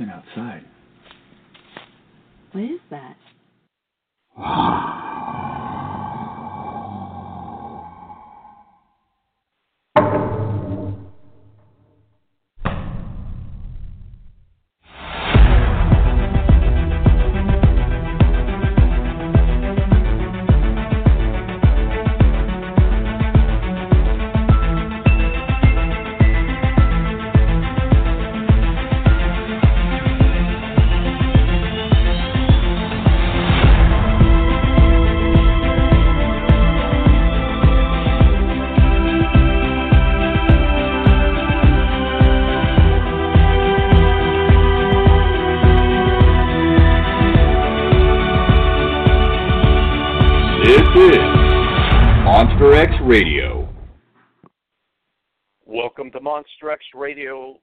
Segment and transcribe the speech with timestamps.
[0.00, 0.64] something outside.
[2.52, 3.16] What is that?
[53.10, 53.66] Radio.
[55.66, 57.58] Welcome to Monster X Radio.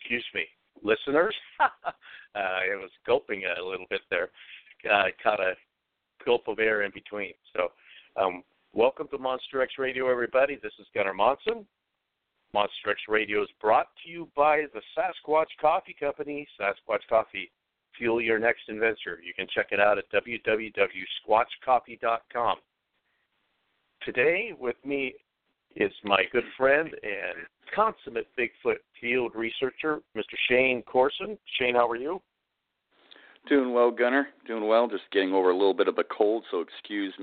[0.00, 0.46] Excuse me,
[0.82, 1.34] listeners.
[1.60, 1.90] uh,
[2.34, 4.30] I was gulping a little bit there.
[4.90, 5.52] Uh, caught a
[6.24, 7.34] gulp of air in between.
[7.54, 7.72] So,
[8.18, 10.58] um, welcome to Monster X Radio, everybody.
[10.62, 11.66] This is Gunnar Monson.
[12.54, 16.48] Monster X Radio is brought to you by the Sasquatch Coffee Company.
[16.58, 17.52] Sasquatch Coffee,
[17.98, 19.20] fuel your next adventure.
[19.22, 22.56] You can check it out at www.squatchcoffee.com.
[24.02, 25.14] Today, with me
[25.76, 30.36] is my good friend and consummate Bigfoot field researcher, Mr.
[30.48, 31.38] Shane Corson.
[31.58, 32.20] Shane, how are you?
[33.48, 34.28] Doing well, Gunnar.
[34.46, 34.88] Doing well.
[34.88, 37.14] Just getting over a little bit of a cold, so excuse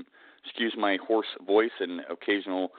[0.44, 2.72] excuse my hoarse voice and occasional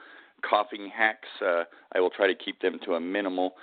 [0.48, 1.28] coughing hacks.
[1.44, 1.64] Uh,
[1.94, 3.54] I will try to keep them to a minimal.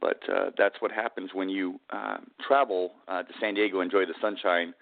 [0.00, 4.14] But uh, that's what happens when you uh, travel uh, to San Diego, enjoy the
[4.20, 4.74] sunshine,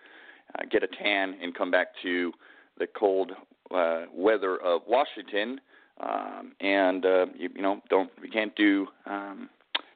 [0.58, 2.32] uh, get a tan, and come back to
[2.78, 3.32] the cold
[3.74, 5.60] uh, weather of Washington.
[6.00, 9.48] Um, and uh, you, you know, don't you can't do um,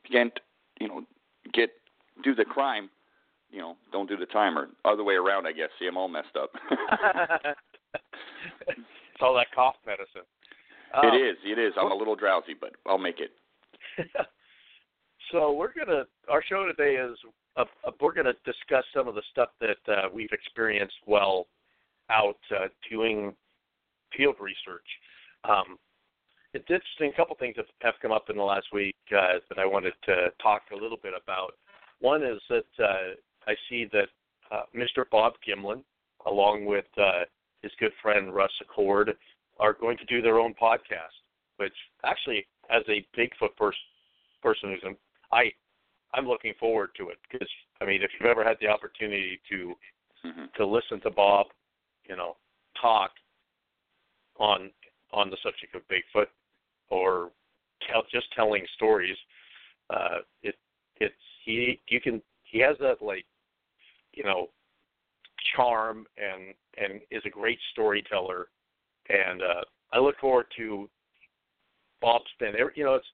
[0.04, 0.38] you can't
[0.80, 1.02] you know
[1.52, 1.70] get
[2.22, 2.88] do the crime.
[3.50, 4.68] You know, don't do the timer.
[4.84, 5.70] Other way around, I guess.
[5.78, 6.50] See, I'm all messed up.
[8.68, 10.22] it's all that cough medicine.
[11.02, 11.36] it is.
[11.44, 11.72] It is.
[11.80, 13.32] I'm a little drowsy, but I'll make it.
[15.32, 16.04] so we're gonna.
[16.28, 17.18] Our show today is.
[17.56, 21.48] Uh, uh, we're going to discuss some of the stuff that uh, we've experienced while
[22.10, 23.34] out uh, doing
[24.16, 24.86] field research.
[25.44, 25.78] Um,
[26.54, 27.12] it's interesting.
[27.12, 29.92] A couple things have, have come up in the last week uh, that I wanted
[30.06, 31.52] to talk a little bit about.
[32.00, 33.14] One is that uh,
[33.46, 34.08] I see that
[34.50, 35.04] uh, Mr.
[35.10, 35.82] Bob Gimlin,
[36.26, 37.24] along with uh,
[37.62, 39.14] his good friend Russ Acord,
[39.58, 41.16] are going to do their own podcast.
[41.58, 43.80] Which actually, as a Bigfoot person,
[44.42, 44.94] person who's
[45.32, 45.50] I,
[46.14, 47.48] I'm looking forward to it because
[47.80, 49.74] I mean, if you've ever had the opportunity to
[50.22, 51.46] hmm to listen to Bob,
[52.08, 52.36] you know,
[52.80, 53.10] talk
[54.38, 54.70] on
[55.12, 56.26] on the subject of Bigfoot
[56.90, 57.30] or
[57.90, 59.16] tell, just telling stories,
[59.90, 60.54] uh, it
[60.96, 61.14] it's
[61.44, 63.24] he you can he has that like
[64.12, 64.48] you know
[65.54, 68.48] charm and and is a great storyteller,
[69.08, 70.88] and uh, I look forward to
[72.00, 72.54] Bob Spin.
[72.74, 73.06] You know, it's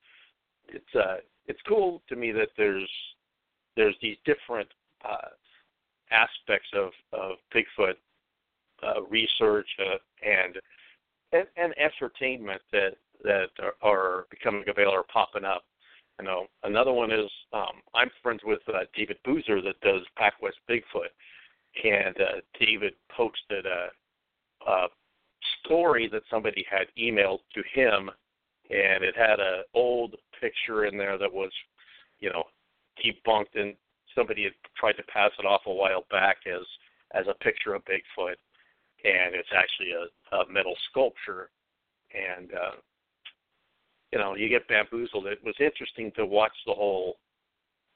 [0.69, 1.17] it's uh
[1.47, 2.91] it's cool to me that there's
[3.77, 4.69] there's these different
[5.05, 5.29] uh,
[6.11, 7.95] aspects of of Bigfoot
[8.83, 10.57] uh, research uh, and,
[11.33, 15.65] and and entertainment that that are, are becoming available or popping up.
[16.21, 20.35] You know, another one is um, I'm friends with uh, David Boozer that does Pac
[20.41, 21.11] West Bigfoot,
[21.83, 23.89] and uh, David posted a,
[24.71, 24.87] a
[25.65, 28.11] story that somebody had emailed to him,
[28.71, 31.51] and it had a old picture in there that was,
[32.21, 32.45] you know,
[33.05, 33.75] debunked, and
[34.15, 36.63] somebody had tried to pass it off a while back as
[37.15, 38.35] as a picture of Bigfoot,
[39.05, 41.51] and it's actually a, a metal sculpture,
[42.13, 42.77] and uh,
[44.13, 45.27] you know you get bamboozled.
[45.27, 47.17] It was interesting to watch the whole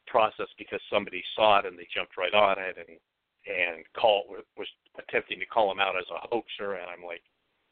[0.07, 2.99] process because somebody saw it and they jumped right on it and
[3.49, 4.25] and call
[4.57, 4.69] was
[4.99, 7.23] attempting to call him out as a hoaxer, and I'm like,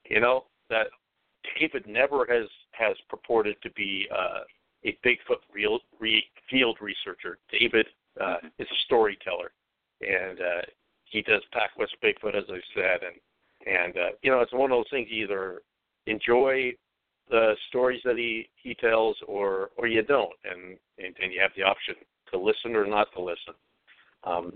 [0.09, 0.87] you know that
[1.59, 4.41] David never has has purported to be uh,
[4.85, 7.39] a Bigfoot real re, field researcher.
[7.51, 7.87] David
[8.21, 9.53] uh, is a storyteller,
[10.01, 10.63] and uh,
[11.05, 13.17] he does Pac West Bigfoot, as I said, and
[13.67, 15.09] and uh, you know it's one of those things.
[15.11, 15.63] You either
[16.07, 16.73] enjoy
[17.29, 21.51] the stories that he he tells, or or you don't, and and, and you have
[21.57, 21.95] the option
[22.33, 23.55] to listen or not to listen.
[24.25, 24.55] Um,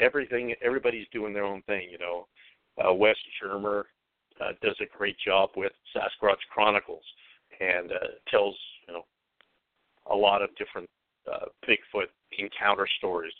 [0.00, 1.88] everything, everybody's doing their own thing.
[1.90, 2.26] You know,
[2.84, 3.84] uh, Wes Germer
[4.40, 7.02] uh, does a great job with Sasquatch Chronicles
[7.60, 8.56] and uh, tells
[8.86, 9.02] you know
[10.10, 10.88] a lot of different
[11.30, 12.06] uh, Bigfoot
[12.38, 13.32] encounter stories,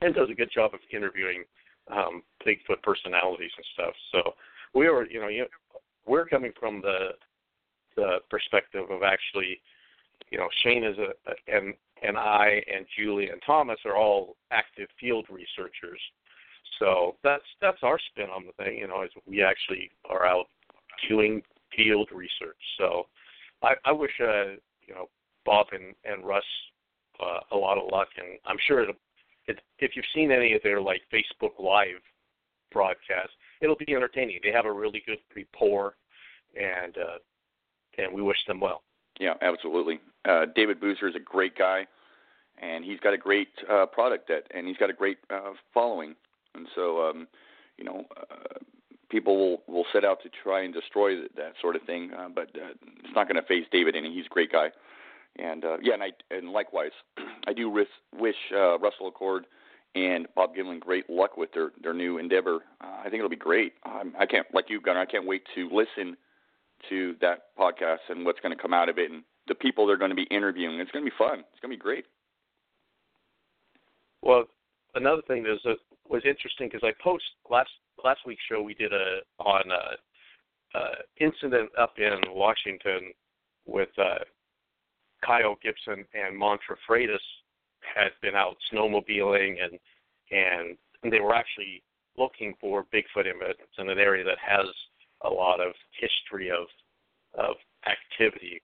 [0.00, 1.44] and does a good job of interviewing
[1.90, 3.94] um, Bigfoot personalities and stuff.
[4.12, 4.34] So
[4.74, 5.46] we were, you know, you,
[6.06, 7.10] we're coming from the
[7.96, 9.60] the perspective of actually,
[10.30, 14.36] you know, Shane is a, a and and I and Julie and Thomas are all
[14.50, 16.00] active field researchers.
[16.78, 18.78] So that's that's our spin on the thing.
[18.78, 20.46] You know, is we actually are out
[21.08, 21.42] doing
[21.76, 22.56] field research.
[22.78, 23.06] So
[23.62, 24.52] I, I wish uh,
[24.86, 25.08] you know
[25.44, 26.44] Bob and and Russ
[27.20, 28.94] uh, a lot of luck, and I'm sure it'll,
[29.78, 32.00] if you've seen any of their like Facebook Live
[32.72, 34.38] broadcasts, it'll be entertaining.
[34.42, 35.94] They have a really good rapport,
[36.54, 37.18] and uh,
[37.98, 38.82] and we wish them well.
[39.18, 40.00] Yeah, absolutely.
[40.24, 41.86] Uh, David Boozer is a great guy,
[42.60, 46.14] and he's got a great uh, product that, and he's got a great uh, following,
[46.54, 47.28] and so um,
[47.76, 48.04] you know.
[48.16, 48.58] Uh,
[49.10, 52.28] people will will set out to try and destroy that, that sort of thing, uh,
[52.28, 54.12] but uh, it's not going to face David any.
[54.12, 54.70] He's a great guy,
[55.36, 56.90] and uh, yeah, and I and likewise,
[57.46, 57.86] I do wish,
[58.54, 59.42] uh, Russell Acord
[59.94, 62.56] and Bob Gimlin great luck with their their new endeavor.
[62.80, 63.74] Uh, I think it'll be great.
[63.86, 65.00] Um, I can't like you, Gunnar.
[65.00, 66.16] I can't wait to listen
[66.88, 69.96] to that podcast and what's going to come out of it and the people they're
[69.96, 70.78] going to be interviewing.
[70.78, 71.40] It's going to be fun.
[71.40, 72.04] It's going to be great.
[74.22, 74.44] Well,
[74.94, 75.74] another thing that was, uh,
[76.08, 77.70] was interesting because I post last
[78.04, 80.84] last week's show we did a on a, a
[81.20, 83.12] incident up in Washington
[83.66, 84.24] with uh,
[85.24, 87.18] Kyle Gibson and Mantra Freitas
[87.80, 89.78] had been out snowmobiling and
[90.30, 91.82] and they were actually
[92.16, 94.66] looking for Bigfoot evidence in an area that has
[95.22, 96.66] a lot of history of
[97.34, 97.56] of
[97.86, 98.60] activity.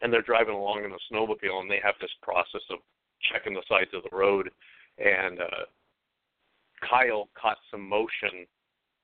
[0.00, 2.78] And they're driving along in a snowmobile and they have this process of
[3.32, 4.50] checking the sides of the road
[4.98, 5.64] and uh
[6.88, 8.46] Kyle caught some motion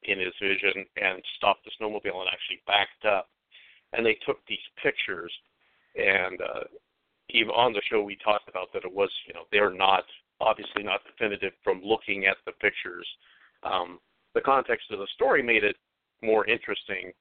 [0.03, 3.29] in his vision and stopped the snowmobile and actually backed up.
[3.93, 5.33] And they took these pictures
[5.97, 6.65] and uh
[7.33, 10.05] even on the show we talked about that it was, you know, they're not
[10.41, 13.07] obviously not definitive from looking at the pictures.
[13.63, 13.99] Um,
[14.35, 15.77] the context of the story made it
[16.23, 17.13] more interesting.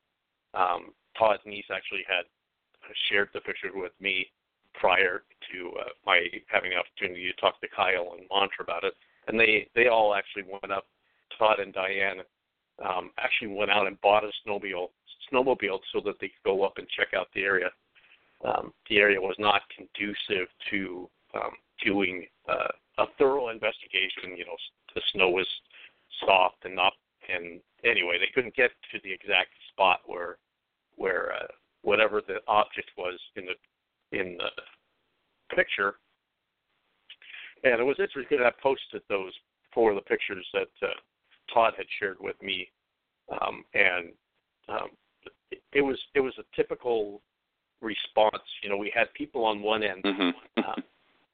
[0.54, 2.24] Um, Todd Neiss actually had
[3.10, 4.28] shared the picture with me
[4.74, 8.94] prior to uh, my having the opportunity to talk to Kyle and Mantra about it,
[9.28, 10.86] and they they all actually went up.
[11.38, 12.22] Todd and Diane
[12.84, 14.90] um, actually went out and bought a snowmobile
[15.32, 17.70] snowmobile so that they could go up and check out the area.
[18.46, 21.52] Um, the area was not conducive to um,
[21.84, 24.38] doing uh, a thorough investigation.
[24.38, 24.58] You know,
[24.96, 25.48] the snow was
[26.26, 26.94] soft and not
[27.32, 30.38] and anyway, they couldn't get to the exact spot where
[30.96, 31.48] where uh,
[31.82, 35.96] whatever the object was in the in the picture.
[37.64, 38.40] And it was interesting.
[38.40, 39.34] That I posted those
[39.74, 40.94] four of the pictures that uh,
[41.54, 42.70] Todd had shared with me,
[43.32, 44.12] um, and
[44.68, 44.90] um,
[45.52, 47.22] it, it was it was a typical
[47.82, 48.44] response.
[48.64, 50.30] You know, we had people on one end mm-hmm.
[50.58, 50.76] uh,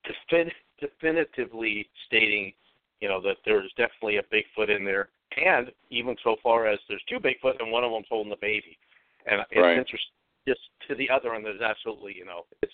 [0.06, 2.53] defin- definitively stating,
[3.01, 7.03] you know, that there's definitely a Bigfoot in there, and even so far as there's
[7.09, 8.77] two Bigfoot and one of them's holding the baby.
[9.25, 9.77] And it's right.
[9.77, 10.13] interesting.
[10.47, 12.74] Just to the other end, there's absolutely, you know, it's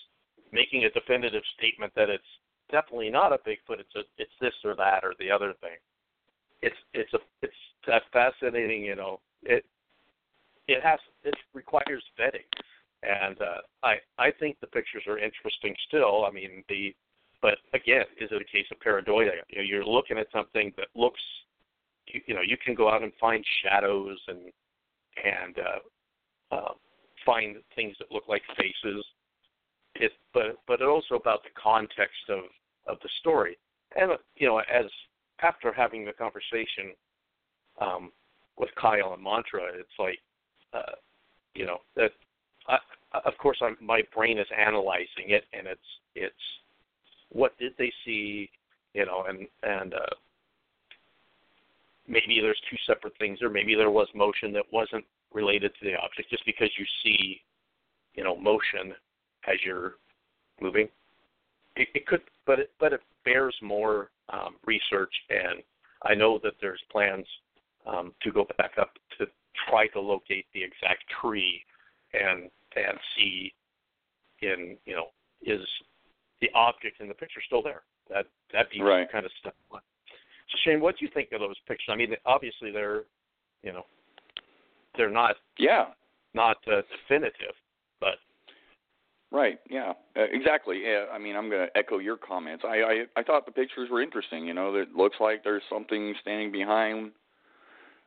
[0.52, 2.22] making a definitive statement that it's
[2.70, 3.80] definitely not a Bigfoot.
[3.80, 5.80] It's a, it's this or that or the other thing.
[6.60, 7.54] It's, it's a, it's
[7.86, 8.84] that fascinating.
[8.84, 9.64] You know, it,
[10.68, 12.44] it has, it requires vetting,
[13.02, 16.24] and uh, I, I think the pictures are interesting still.
[16.24, 16.94] I mean, the,
[17.40, 19.32] but again, is it a case of pareidolia?
[19.48, 21.20] You know, you're looking at something that looks
[22.06, 24.38] you, you know you can go out and find shadows and
[25.24, 26.72] and uh, uh,
[27.24, 29.04] find things that look like faces.
[29.96, 32.44] It, but but it also about the context of
[32.86, 33.58] of the story.
[33.96, 34.86] And you know, as
[35.40, 36.94] after having the conversation
[37.80, 38.12] um,
[38.56, 40.18] with Kyle and Mantra, it's like
[40.72, 40.94] uh,
[41.54, 42.12] you know that.
[42.68, 42.78] I,
[43.24, 45.80] of course, I'm, my brain is analyzing it, and it's
[46.14, 46.34] it's
[47.30, 48.50] what did they see,
[48.94, 50.14] you know, and and uh,
[52.06, 55.96] maybe there's two separate things, or maybe there was motion that wasn't related to the
[55.96, 56.30] object.
[56.30, 57.40] Just because you see,
[58.14, 58.94] you know, motion
[59.48, 59.94] as you're
[60.60, 60.88] moving,
[61.76, 65.62] it, it could, but it, but it bears more um, research, and
[66.02, 67.26] I know that there's plans
[67.86, 69.26] um, to go back up to
[69.68, 71.62] try to locate the exact tree
[72.14, 73.52] and and see
[74.40, 75.06] in you know
[75.42, 75.66] is
[76.40, 79.10] the object in the picture still there that that'd be right.
[79.10, 79.82] kind of step one
[80.52, 81.88] so Shane, what do you think of those pictures?
[81.90, 83.04] I mean, obviously they're,
[83.62, 83.84] you know,
[84.96, 85.86] they're not yeah
[86.34, 87.54] not uh, definitive,
[88.00, 88.16] but
[89.30, 90.82] right yeah uh, exactly.
[90.84, 92.64] Yeah, I mean, I'm going to echo your comments.
[92.66, 92.82] I,
[93.16, 94.46] I I thought the pictures were interesting.
[94.46, 97.12] You know, it looks like there's something standing behind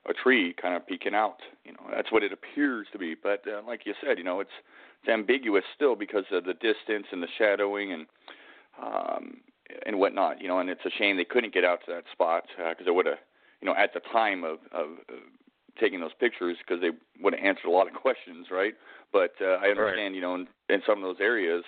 [0.08, 1.38] a tree, kind of peeking out.
[1.64, 3.16] You know, that's what it appears to be.
[3.16, 4.52] But uh, like you said, you know, it's
[5.02, 8.06] it's ambiguous still because of the distance and the shadowing and
[8.82, 9.38] um
[9.86, 12.44] and whatnot, you know, and it's a shame they couldn't get out to that spot
[12.58, 13.18] because uh, it would have,
[13.62, 15.16] you know, at the time of, of uh,
[15.80, 18.74] taking those pictures because they would have answered a lot of questions, right?
[19.12, 20.14] But uh, I understand, right.
[20.14, 21.64] you know, in, in some of those areas,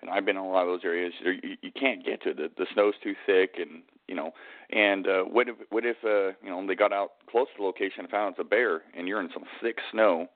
[0.00, 1.12] and I've been in a lot of those areas.
[1.24, 2.36] You, you can't get to it.
[2.36, 4.32] The, the snow's too thick, and you know.
[4.70, 7.64] And uh, what if what if uh, you know they got out close to the
[7.64, 10.28] location and found it's a bear, and you're in some thick snow,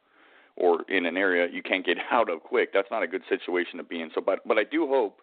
[0.57, 2.73] or in an area you can't get out of quick?
[2.73, 4.11] That's not a good situation to be in.
[4.15, 5.21] So, but but I do hope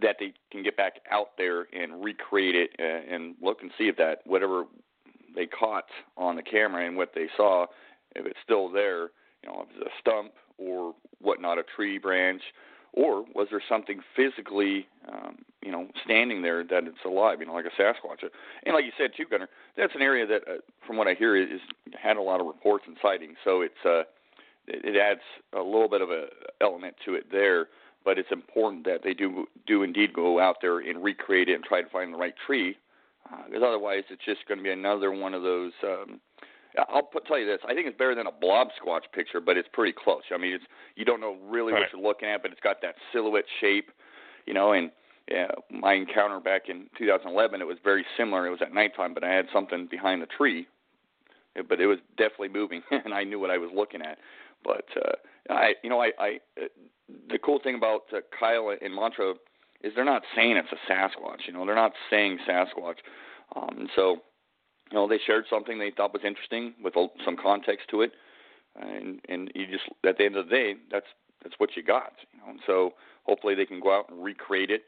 [0.00, 3.84] that they can get back out there and recreate it uh, and look and see
[3.84, 4.64] if that whatever
[5.34, 7.64] they caught on the camera and what they saw,
[8.14, 9.10] if it's still there,
[9.42, 12.42] you know, if it's a stump or whatnot, a tree branch,
[12.92, 17.52] or was there something physically, um, you know, standing there that it's alive, you know,
[17.52, 18.22] like a Sasquatch?
[18.64, 21.36] And like you said too, Gunnar, that's an area that, uh, from what I hear,
[21.36, 21.60] is
[22.00, 23.36] had a lot of reports and sightings.
[23.44, 24.00] So it's uh,
[24.66, 25.20] it, it adds
[25.52, 26.26] a little bit of a
[26.60, 27.68] element to it there.
[28.04, 31.64] But it's important that they do do indeed go out there and recreate it and
[31.64, 32.78] try to find the right tree,
[33.24, 35.72] because uh, otherwise it's just going to be another one of those.
[35.82, 36.20] Um,
[36.88, 37.58] I'll put, tell you this.
[37.64, 40.22] I think it's better than a blob squatch picture, but it's pretty close.
[40.32, 40.64] I mean, it's
[40.94, 41.80] you don't know really right.
[41.80, 43.90] what you're looking at, but it's got that silhouette shape,
[44.46, 44.72] you know.
[44.72, 44.90] And
[45.30, 48.46] yeah, my encounter back in 2011, it was very similar.
[48.46, 50.66] It was at nighttime, but I had something behind the tree,
[51.68, 54.18] but it was definitely moving, and I knew what I was looking at.
[54.64, 56.38] But uh, I, you know, I, I
[57.28, 59.34] the cool thing about uh, Kyle and Mantra
[59.82, 61.46] is they're not saying it's a Sasquatch.
[61.46, 62.96] You know, they're not saying Sasquatch.
[63.54, 64.18] Um, so
[64.90, 68.12] you know, they shared something they thought was interesting with some context to it,
[68.76, 71.06] and and you just at the end of the day, that's
[71.42, 72.12] that's what you got.
[72.32, 72.92] You know, and so
[73.24, 74.84] hopefully they can go out and recreate it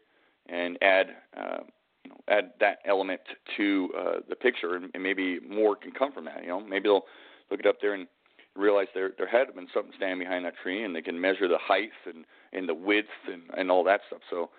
[0.48, 1.58] and add uh,
[2.04, 3.20] you know add that element
[3.56, 6.42] to uh, the picture, and, and maybe more can come from that.
[6.42, 7.06] You know, maybe they'll
[7.50, 8.06] look it up there and
[8.54, 11.58] realize there there had been something standing behind that tree, and they can measure the
[11.58, 14.20] height and and the width and and all that stuff.
[14.30, 14.50] So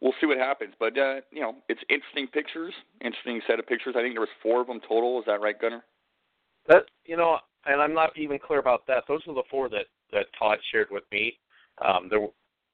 [0.00, 0.74] we'll see what happens.
[0.78, 3.94] But uh, you know, it's interesting pictures, interesting set of pictures.
[3.96, 5.18] I think there was four of them total.
[5.18, 5.84] Is that right, Gunnar?
[6.68, 9.04] That you know, and I'm not even clear about that.
[9.08, 11.38] Those are the four that that Todd shared with me.
[11.84, 12.26] Um, there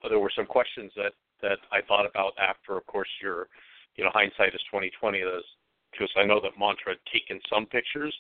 [0.09, 1.13] there were some questions that
[1.43, 3.49] that I thought about after, of course, your
[3.97, 5.23] you know hindsight is 2020.
[5.93, 8.13] Because I know that Mantra had taken some pictures,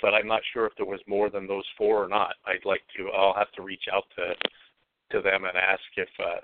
[0.00, 2.34] but I'm not sure if there was more than those four or not.
[2.46, 3.10] I'd like to.
[3.10, 4.34] I'll have to reach out to
[5.10, 6.40] to them and ask if uh,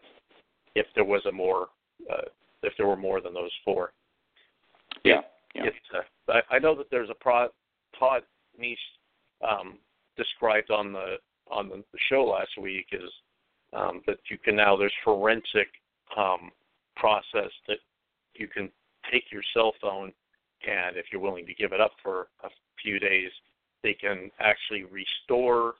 [0.75, 1.69] if there was a more
[2.11, 2.23] uh,
[2.63, 3.93] if there were more than those four.
[5.05, 5.21] Yeah.
[5.55, 5.65] yeah.
[5.95, 7.49] Uh, I, I know that there's a pro
[7.99, 8.23] Todd
[8.59, 8.79] Neiss
[9.47, 9.79] um,
[10.17, 11.17] described on the
[11.51, 13.11] on the show last week is
[13.75, 15.69] um, that you can now there's forensic
[16.17, 16.51] um,
[16.97, 17.79] process that
[18.35, 18.71] you can
[19.13, 20.13] take your cell phone
[20.67, 22.49] and if you're willing to give it up for a
[22.83, 23.31] few days,
[23.83, 25.75] they can actually restore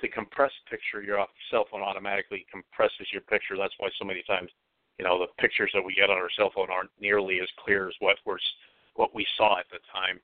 [0.00, 1.02] the compressed picture.
[1.02, 3.56] Your cell phone automatically compresses your picture.
[3.56, 4.50] That's why so many times
[5.00, 7.88] you know the pictures that we get on our cell phone aren't nearly as clear
[7.88, 8.36] as what we're
[8.96, 10.20] what we saw at the time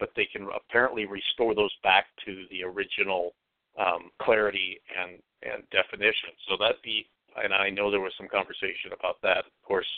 [0.00, 3.34] but they can apparently restore those back to the original
[3.78, 7.06] um, clarity and and definition so that be
[7.36, 9.92] and I know there was some conversation about that of course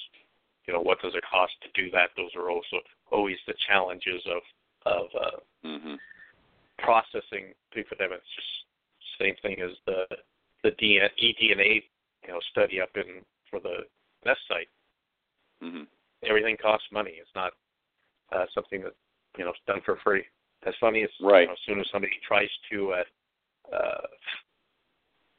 [0.66, 2.82] you know what does it cost to do that those are also
[3.12, 4.42] always the challenges of
[4.86, 5.94] of uh, mm-hmm.
[6.78, 8.63] processing Bigfoot evidence just
[9.20, 10.04] same thing as the
[10.62, 11.82] the DNA, eDNA
[12.26, 13.84] you know study up in for the
[14.24, 14.68] nest site.
[15.62, 15.84] Mm-hmm.
[16.28, 17.12] Everything costs money.
[17.20, 17.52] It's not
[18.32, 18.94] uh, something that
[19.38, 20.24] you know is done for free.
[20.66, 21.42] As funny as right.
[21.42, 24.06] you know, as soon as somebody tries to uh, uh,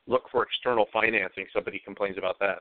[0.08, 2.60] look for external financing, somebody complains about that.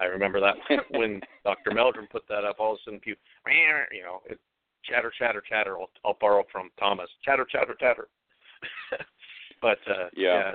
[0.00, 0.56] I remember that
[0.90, 1.72] when Dr.
[1.72, 2.56] Meldrum put that up.
[2.58, 3.22] All of a sudden, people,
[3.92, 4.38] you know, it,
[4.84, 5.78] chatter, chatter, chatter.
[5.78, 7.08] I'll, I'll borrow from Thomas.
[7.24, 8.08] Chatter, chatter, chatter.
[9.60, 10.54] but uh, yeah.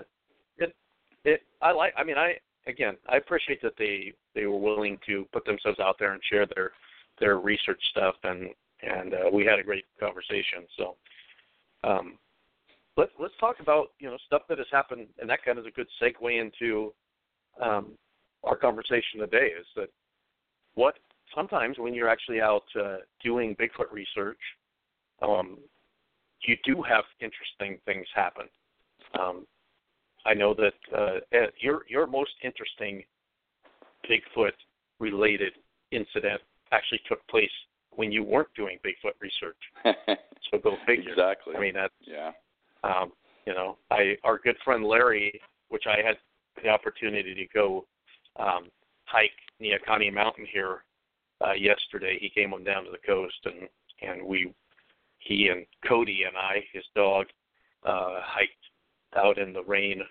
[0.60, 0.76] yeah, it
[1.24, 1.94] it I like.
[1.98, 2.36] I mean, I
[2.68, 6.46] again, I appreciate that they they were willing to put themselves out there and share
[6.46, 6.72] their
[7.20, 8.50] their research stuff, and
[8.82, 10.66] and uh, we had a great conversation.
[10.78, 10.96] So
[11.84, 12.18] um,
[12.98, 15.72] let's let's talk about you know stuff that has happened, and that kind of is
[15.72, 16.94] a good segue into
[17.62, 17.92] um,
[18.44, 19.50] our conversation today.
[19.60, 19.90] Is that
[20.76, 20.96] what
[21.36, 24.40] sometimes when you're actually out uh, doing Bigfoot research,
[25.22, 25.58] um,
[26.48, 28.46] you do have interesting things happen.
[29.20, 29.46] Um,
[30.26, 33.04] I know that uh, Ed, your your most interesting
[34.10, 34.54] Bigfoot
[35.00, 35.54] related
[35.92, 36.42] incident
[36.72, 37.52] actually took place
[37.92, 39.58] when you weren't doing Bigfoot research.
[40.52, 41.12] so go figure.
[41.12, 41.56] Exactly.
[41.56, 42.32] I mean that's yeah.
[42.84, 43.12] Um,
[43.46, 45.40] you know, I our good friend Larry,
[45.70, 46.18] which I had
[46.62, 47.86] the opportunity to go
[48.40, 48.70] um,
[49.06, 50.84] hike Neahkahnie Mountain here
[51.46, 52.18] uh, yesterday.
[52.20, 53.68] He came on down to the coast and
[54.02, 54.54] and we
[55.20, 57.28] he and Cody and I, his dog,
[57.86, 58.52] uh, hiked
[59.18, 60.02] out in the rain,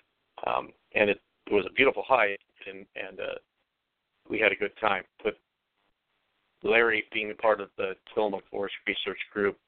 [0.46, 3.38] um, and it, it was a beautiful hike, and and uh,
[4.28, 5.04] we had a good time.
[5.22, 5.34] But
[6.62, 9.58] Larry, being part of the Tillamook Forest Research Group,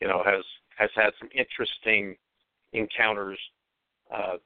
[0.00, 0.44] you know, has
[0.76, 2.16] has had some interesting
[2.72, 3.38] encounters.
[4.12, 4.36] Uh,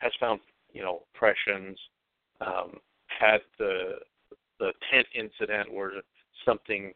[0.00, 0.40] has found
[0.72, 1.78] you know impressions
[2.40, 3.96] um, had the
[4.58, 5.92] the tent incident where
[6.44, 6.92] something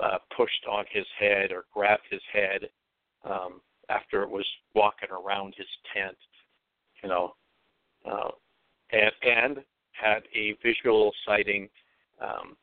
[0.00, 2.68] uh, pushed on his head or grabbed his head
[3.24, 6.16] um, after it was walking around his tent,
[7.02, 7.34] you know,
[8.10, 8.30] uh,
[8.92, 11.68] and and had a visual sighting
[12.20, 12.56] um,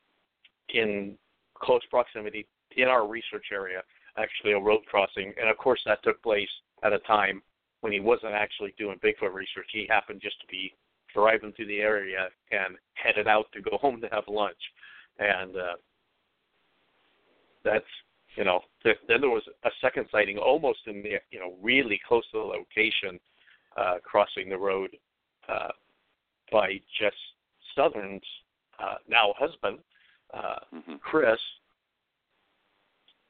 [0.68, 1.16] in
[1.54, 3.82] close proximity in our research area,
[4.16, 6.48] actually a road crossing, and of course that took place
[6.82, 7.42] at a time
[7.80, 9.66] when he wasn't actually doing Bigfoot research.
[9.72, 10.74] He happened just to be
[11.14, 14.56] driving through the area and headed out to go home to have lunch,
[15.18, 15.76] and uh,
[17.64, 17.84] that's
[18.36, 22.00] you know th- then there was a second sighting almost in the you know really
[22.06, 23.18] close to the location,
[23.76, 24.90] uh, crossing the road
[25.48, 25.68] uh,
[26.50, 27.12] by Jess
[27.74, 28.22] Southern's
[28.78, 29.78] uh, now husband,
[30.34, 30.94] uh, mm-hmm.
[31.00, 31.38] Chris.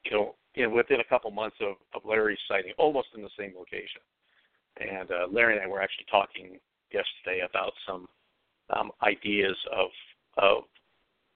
[0.05, 3.53] You know, in within a couple months of, of Larry's sighting, almost in the same
[3.57, 4.01] location.
[4.77, 6.59] And uh, Larry and I were actually talking
[6.91, 8.07] yesterday about some
[8.75, 9.89] um, ideas of
[10.37, 10.63] of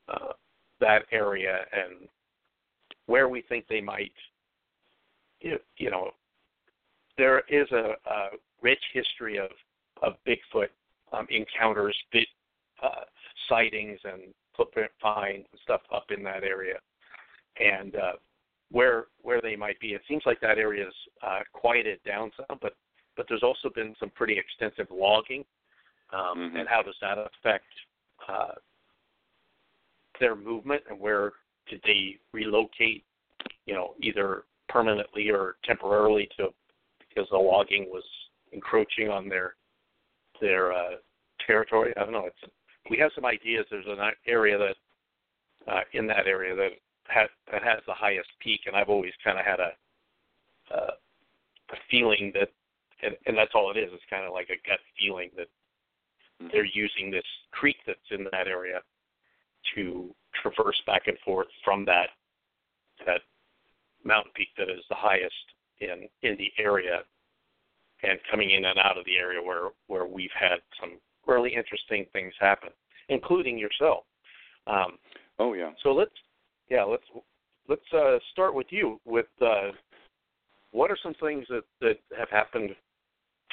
[0.10, 0.34] uh,
[0.80, 2.08] that area and
[3.08, 4.14] where we think they might.
[5.40, 6.12] You, know,
[7.18, 8.30] there is a, a
[8.62, 9.50] rich history of
[10.04, 10.68] of Bigfoot
[11.12, 12.28] um, encounters, bit,
[12.84, 13.06] uh,
[13.50, 16.76] sightings, and footprint finds and stuff up in that area,
[17.60, 18.12] and uh,
[18.72, 19.94] where where they might be.
[19.94, 20.94] It seems like that area is
[21.26, 22.74] uh, quieted down some, but
[23.16, 25.44] but there's also been some pretty extensive logging,
[26.14, 26.58] um, mm-hmm.
[26.58, 27.66] and how does that affect
[28.28, 28.54] uh,
[30.20, 31.34] their movement and where
[31.70, 33.04] did they relocate?
[33.66, 36.50] You know, either permanently or temporarily to
[37.00, 38.04] because the logging was
[38.52, 39.56] encroaching on their
[40.42, 40.96] their uh,
[41.46, 41.94] territory.
[41.98, 42.28] I don't know.
[42.28, 42.54] It's
[42.90, 43.66] we have some ideas.
[43.70, 46.72] There's an area that uh, in that area that
[47.08, 49.72] has that has the highest peak, and I've always kind of had a
[50.74, 50.92] uh,
[51.72, 52.50] a feeling that,
[53.04, 53.90] and, and that's all it is.
[53.94, 55.48] It's kind of like a gut feeling that
[56.42, 56.48] mm-hmm.
[56.52, 58.82] they're using this creek that's in that area
[59.76, 62.10] to traverse back and forth from that
[63.06, 63.22] that
[64.04, 65.34] mountain peak that is the highest
[65.80, 67.02] in in the area
[68.04, 72.06] and coming in and out of the area where where we've had some really interesting
[72.14, 72.70] things happen,
[73.10, 74.04] including yourself.
[74.66, 74.98] Um,
[75.40, 75.72] oh yeah.
[75.84, 76.12] So let's
[76.70, 77.04] yeah let's
[77.68, 79.00] let's uh, start with you.
[79.06, 79.72] With uh,
[80.72, 82.70] what are some things that that have happened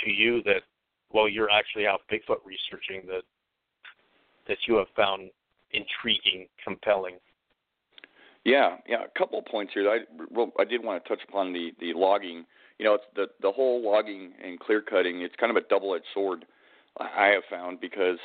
[0.05, 0.63] to you that
[1.09, 3.23] while you're actually out Bigfoot researching that
[4.47, 5.31] that you have found
[5.75, 7.17] intriguing, compelling?
[8.45, 9.05] Yeah, yeah.
[9.05, 9.89] A couple of points here.
[9.89, 10.01] I
[10.61, 12.45] I did want to touch upon the the logging.
[12.79, 15.23] You know, it's the the whole logging and clear cutting.
[15.23, 16.45] It's kind of a double edged sword.
[16.99, 18.19] I have found because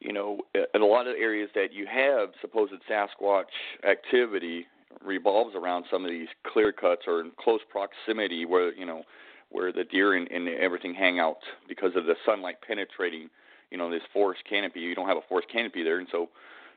[0.00, 0.38] you know
[0.74, 3.44] in a lot of areas that you have supposed Sasquatch
[3.88, 4.66] activity
[5.04, 9.02] revolves around some of these clear cuts or in close proximity where you know
[9.50, 13.30] where the deer and, and everything hang out because of the sunlight penetrating
[13.74, 16.28] you know this forest canopy you don't have a forest canopy there and so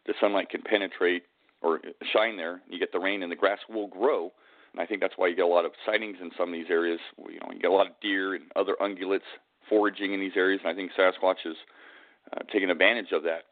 [0.07, 1.23] the sunlight can penetrate
[1.61, 1.79] or
[2.11, 4.31] shine there you get the rain and the grass will grow
[4.73, 6.71] and I think that's why you get a lot of sightings in some of these
[6.71, 9.29] areas you know you get a lot of deer and other ungulates
[9.69, 11.55] foraging in these areas, and I think Sasquatch is
[12.33, 13.43] uh, taking advantage of that.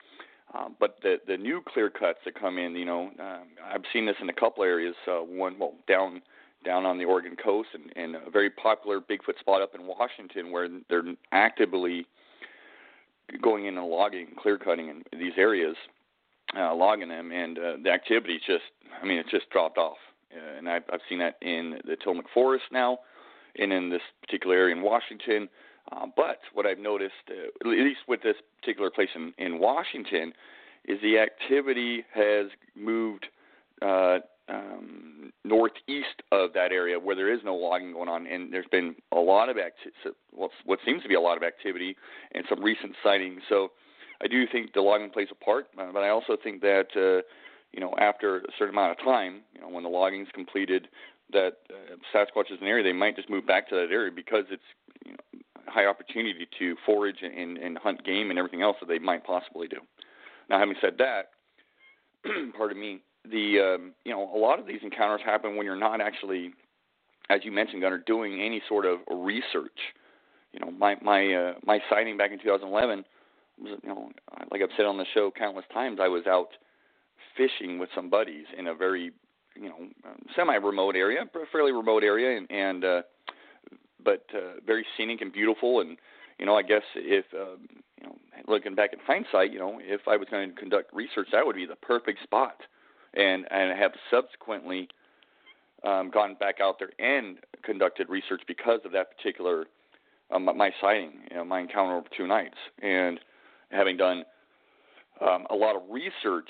[0.54, 4.06] Um, but the the new clear cuts that come in, you know, um, I've seen
[4.06, 4.96] this in a couple areas.
[5.08, 6.22] Uh, one, well, down
[6.64, 10.52] down on the Oregon coast, and, and a very popular Bigfoot spot up in Washington,
[10.52, 12.06] where they're actively
[13.42, 15.76] going in and logging, clear cutting in these areas,
[16.58, 18.64] uh, logging them, and uh, the activity just,
[19.02, 19.98] I mean, it's just dropped off.
[20.32, 23.00] Uh, and I've, I've seen that in the Tillamook Forest now,
[23.58, 25.50] and in this particular area in Washington.
[25.92, 30.34] Uh, but what I've noticed, uh, at least with this particular place in, in Washington,
[30.86, 33.28] is the activity has moved
[33.82, 38.68] uh, um, northeast of that area where there is no logging going on, and there's
[38.72, 41.96] been a lot of activity, what, what seems to be a lot of activity,
[42.34, 43.42] and some recent sightings.
[43.50, 43.72] So
[44.22, 47.22] I do think the logging plays a part, uh, but I also think that uh,
[47.72, 50.88] you know after a certain amount of time, you know when the logging is completed,
[51.32, 54.46] that uh, Sasquatch is an area they might just move back to that area because
[54.52, 54.64] it's
[55.06, 59.00] you know, high opportunity to forage and, and hunt game and everything else that they
[59.00, 59.78] might possibly do.
[60.50, 61.32] Now, having said that,
[62.58, 66.02] pardon me, the um, you know a lot of these encounters happen when you're not
[66.02, 66.52] actually,
[67.30, 69.80] as you mentioned, Gunnar, doing any sort of research.
[70.54, 73.06] You know, my my uh, my sighting back in 2011
[73.62, 74.12] was you know
[74.52, 76.50] like I've said on the show countless times, I was out
[77.38, 79.12] fishing with some buddies in a very
[79.56, 79.88] you know
[80.36, 83.02] semi-remote area, fairly remote area, and, and uh,
[84.04, 85.82] but uh, very scenic and beautiful.
[85.82, 85.98] And
[86.40, 87.68] you know, I guess if um,
[88.00, 88.16] you know,
[88.48, 91.56] looking back in hindsight, you know, if I was going to conduct research, that would
[91.56, 92.62] be the perfect spot.
[93.16, 94.90] And and have subsequently
[95.84, 99.66] um, gone back out there and conducted research because of that particular
[100.32, 103.20] um, my sighting, you know, my encounter over two nights, and
[103.70, 104.24] having done
[105.22, 106.50] um, a lot of research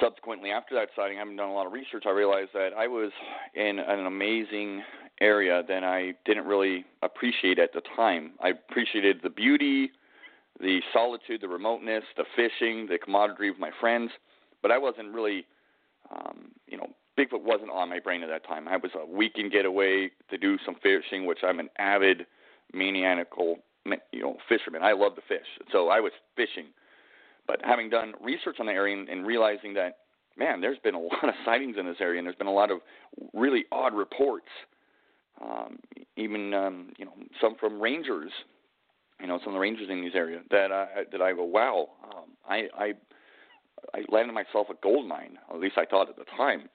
[0.00, 3.12] subsequently after that sighting, having done a lot of research, I realized that I was
[3.54, 4.82] in an amazing
[5.20, 8.32] area that I didn't really appreciate at the time.
[8.40, 9.90] I appreciated the beauty,
[10.60, 14.10] the solitude, the remoteness, the fishing, the camaraderie with my friends,
[14.62, 15.46] but I wasn't really,
[16.10, 18.68] um, you know, Bigfoot wasn't on my brain at that time.
[18.68, 22.26] I was a weekend getaway to do some fishing, which I'm an avid,
[22.72, 23.58] maniacal,
[24.12, 24.82] you know, fisherman.
[24.82, 26.66] I love to fish, so I was fishing.
[27.46, 29.98] But having done research on the area and, and realizing that,
[30.36, 32.70] man, there's been a lot of sightings in this area, and there's been a lot
[32.70, 32.78] of
[33.32, 34.48] really odd reports.
[35.42, 35.78] Um,
[36.16, 38.32] even um, you know some from rangers,
[39.20, 41.88] you know some of the rangers in these areas that I that I go, wow,
[42.04, 42.92] um, I I
[43.94, 45.38] I landed myself a gold mine.
[45.50, 46.68] At least I thought at the time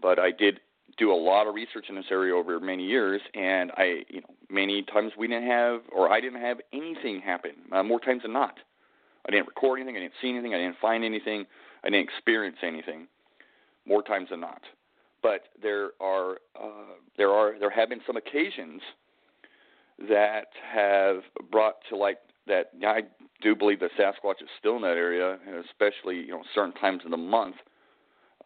[0.00, 0.60] but I did
[0.98, 4.34] do a lot of research in this area over many years, and I, you know,
[4.48, 7.52] many times we didn't have, or I didn't have anything happen.
[7.72, 8.58] Uh, more times than not,
[9.26, 11.46] I didn't record anything, I didn't see anything, I didn't find anything,
[11.82, 13.08] I didn't experience anything.
[13.86, 14.62] More times than not,
[15.22, 18.80] but there are, uh, there are, there have been some occasions
[20.08, 23.02] that have brought to light that I
[23.42, 27.10] do believe that Sasquatch is still in that area, especially you know certain times of
[27.10, 27.56] the month,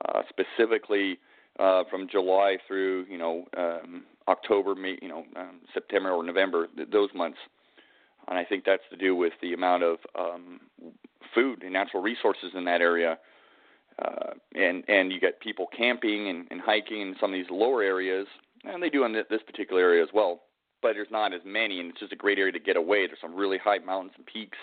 [0.07, 1.19] uh, specifically
[1.59, 6.89] uh, from July through you know um, October, you know um, September or November, th-
[6.91, 7.39] those months.
[8.29, 10.61] And I think that's to do with the amount of um,
[11.35, 13.19] food and natural resources in that area.
[14.05, 17.83] Uh, and and you get people camping and, and hiking in some of these lower
[17.83, 18.29] areas,
[18.65, 20.43] and they do in this particular area as well.
[20.81, 23.07] But there's not as many, and it's just a great area to get away.
[23.07, 24.59] There's some really high mountains and peaks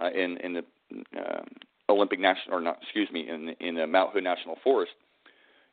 [0.00, 0.64] uh, in in the
[1.18, 1.42] uh,
[1.88, 4.92] Olympic National, or not, excuse me, in in the Mount Hood National Forest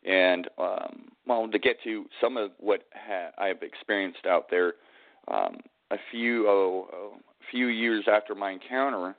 [0.04, 4.74] and um, well, to get to some of what ha- I've experienced out there,
[5.28, 5.58] um,
[5.92, 7.14] a few oh, oh,
[7.52, 9.16] few years after my encounter,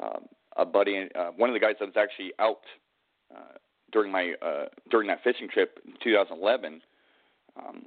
[0.00, 2.60] um, a buddy, uh, one of the guys that was actually out
[3.34, 3.56] uh,
[3.92, 6.80] during my uh, during that fishing trip in 2011.
[7.56, 7.86] Um,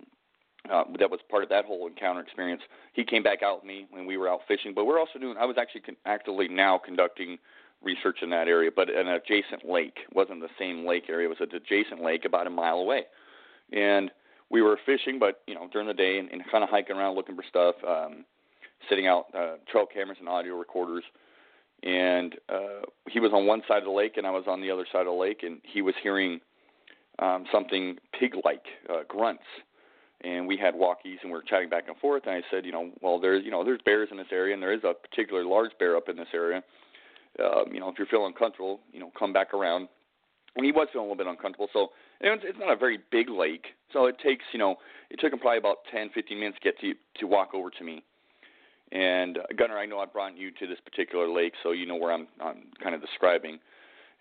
[0.70, 2.62] uh, that was part of that whole encounter experience.
[2.94, 5.38] He came back out with me when we were out fishing, but we're also doing.
[5.38, 7.38] I was actually con- actively now conducting
[7.82, 9.98] research in that area, but an adjacent lake.
[10.14, 11.28] Wasn't the same lake area.
[11.28, 13.06] It was an adjacent lake about a mile away.
[13.74, 14.12] And
[14.50, 17.16] we were fishing, but you know during the day and, and kind of hiking around
[17.16, 18.26] looking for stuff, um,
[18.90, 21.04] sitting out uh, trail cameras and audio recorders.
[21.84, 24.70] And uh, he was on one side of the lake, and I was on the
[24.70, 26.40] other side of the lake, and he was hearing
[27.18, 29.44] um, something pig-like uh, grunts.
[30.24, 32.24] And we had walkies, and we were chatting back and forth.
[32.28, 34.62] And I said, you know, well, there's you know there's bears in this area, and
[34.62, 36.62] there is a particular large bear up in this area
[37.40, 39.88] um, you know, if you're feeling uncomfortable, you know, come back around.
[40.56, 43.30] And he was feeling a little bit uncomfortable, so it's, it's not a very big
[43.30, 43.68] lake.
[43.94, 44.76] So it takes, you know,
[45.10, 47.84] it took him probably about 10, 15 minutes to get to to walk over to
[47.86, 48.04] me.
[48.92, 51.96] And uh, Gunnar, I know I brought you to this particular lake, so you know
[51.96, 53.60] where I'm, I'm kind of describing.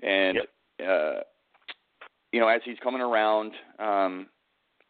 [0.04, 0.38] And
[0.78, 0.88] yep.
[0.88, 1.20] uh,
[2.30, 4.28] you know, as he's coming around, um,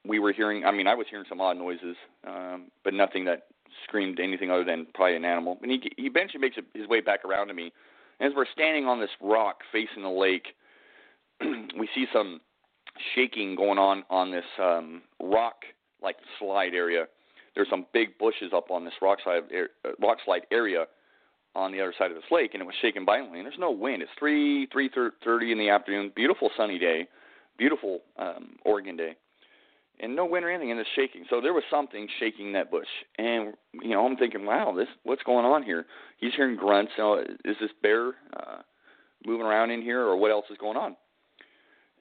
[0.07, 0.65] we were hearing.
[0.65, 3.47] I mean, I was hearing some odd noises, um, but nothing that
[3.85, 5.59] screamed anything other than probably an animal.
[5.63, 7.73] And he he eventually makes his way back around to me,
[8.19, 10.49] And as we're standing on this rock facing the lake,
[11.41, 12.41] we see some
[13.15, 15.65] shaking going on on this um, rock
[16.03, 17.07] like slide area.
[17.55, 19.43] There's some big bushes up on this rock slide
[19.85, 20.87] uh, rock slide area
[21.55, 23.41] on the other side of this lake, and it was shaking violently.
[23.41, 24.03] And there's no wind.
[24.03, 24.89] It's three three
[25.23, 26.13] thirty in the afternoon.
[26.17, 27.07] Beautiful sunny day,
[27.59, 29.17] beautiful um, Oregon day
[30.01, 31.25] and no wind or anything, and it's shaking.
[31.29, 35.23] So there was something shaking that bush, and you know I'm thinking, wow, this what's
[35.23, 35.87] going on here?
[36.19, 36.93] He's hearing grunts.
[36.97, 38.63] You know, is this bear uh,
[39.27, 40.97] moving around in here, or what else is going on?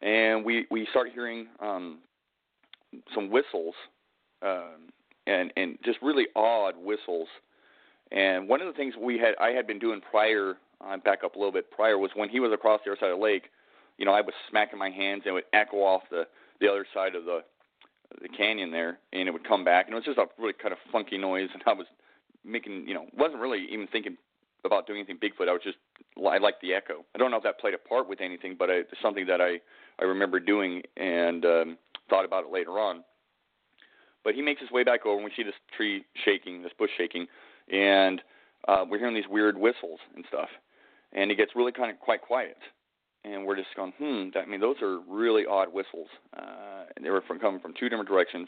[0.02, 2.00] And we we start hearing um,
[3.14, 3.76] some whistles,
[4.42, 4.90] um,
[5.28, 7.28] and and just really odd whistles.
[8.12, 11.36] And one of the things we had I had been doing prior, uh, back up
[11.36, 13.44] a little bit prior, was when he was across the other side of the lake.
[13.98, 16.24] You know, I was smacking my hands and it would echo off the
[16.62, 17.42] the other side of the
[18.22, 20.72] the canyon there, and it would come back, and it was just a really kind
[20.72, 21.50] of funky noise.
[21.54, 21.88] And I was
[22.44, 24.18] making, you know, wasn't really even thinking
[24.66, 25.48] about doing anything Bigfoot.
[25.48, 25.78] I was just,
[26.18, 27.06] I liked the echo.
[27.16, 29.60] I don't know if that played a part with anything, but it's something that I
[30.00, 31.78] I remember doing and um,
[32.10, 33.04] thought about it later on.
[34.24, 36.92] But he makes his way back over, and we see this tree shaking, this bush
[36.98, 37.28] shaking,
[37.72, 38.22] and
[38.68, 40.50] uh, we're hearing these weird whistles and stuff.
[41.14, 42.58] And it gets really kind of quite quiet
[43.24, 44.30] and we're just going, hmm.
[44.34, 46.08] That, I mean, those are really odd whistles.
[46.36, 48.48] Uh, and they were from coming from two different directions,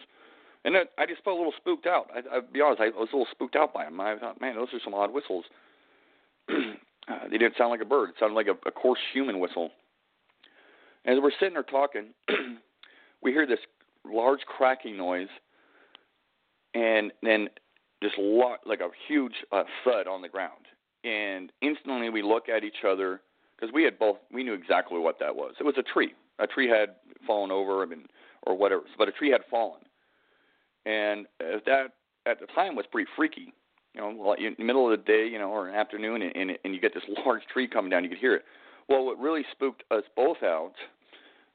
[0.63, 2.07] and then I just felt a little spooked out.
[2.13, 3.99] I, I'll be honest, I was a little spooked out by them.
[3.99, 5.45] I thought, man, those are some odd whistles.
[6.49, 6.53] uh,
[7.29, 8.09] they didn't sound like a bird.
[8.09, 9.71] It sounded like a, a coarse human whistle.
[11.05, 12.07] As we're sitting there talking,
[13.23, 13.59] we hear this
[14.05, 15.29] large cracking noise,
[16.73, 17.49] and then
[18.03, 20.65] just lo- like a huge uh, thud on the ground.
[21.03, 23.21] and instantly we look at each other
[23.61, 25.53] because we had both we knew exactly what that was.
[25.59, 26.13] It was a tree.
[26.39, 26.95] A tree had
[27.27, 28.05] fallen over, I mean,
[28.43, 29.81] or whatever, but a tree had fallen,
[30.85, 31.93] and uh, that
[32.25, 33.53] at the time was pretty freaky.
[33.93, 36.51] You know, in the middle of the day, you know, or an afternoon, and, and
[36.63, 38.03] and you get this large tree coming down.
[38.03, 38.43] You could hear it.
[38.89, 40.73] Well, what really spooked us both out,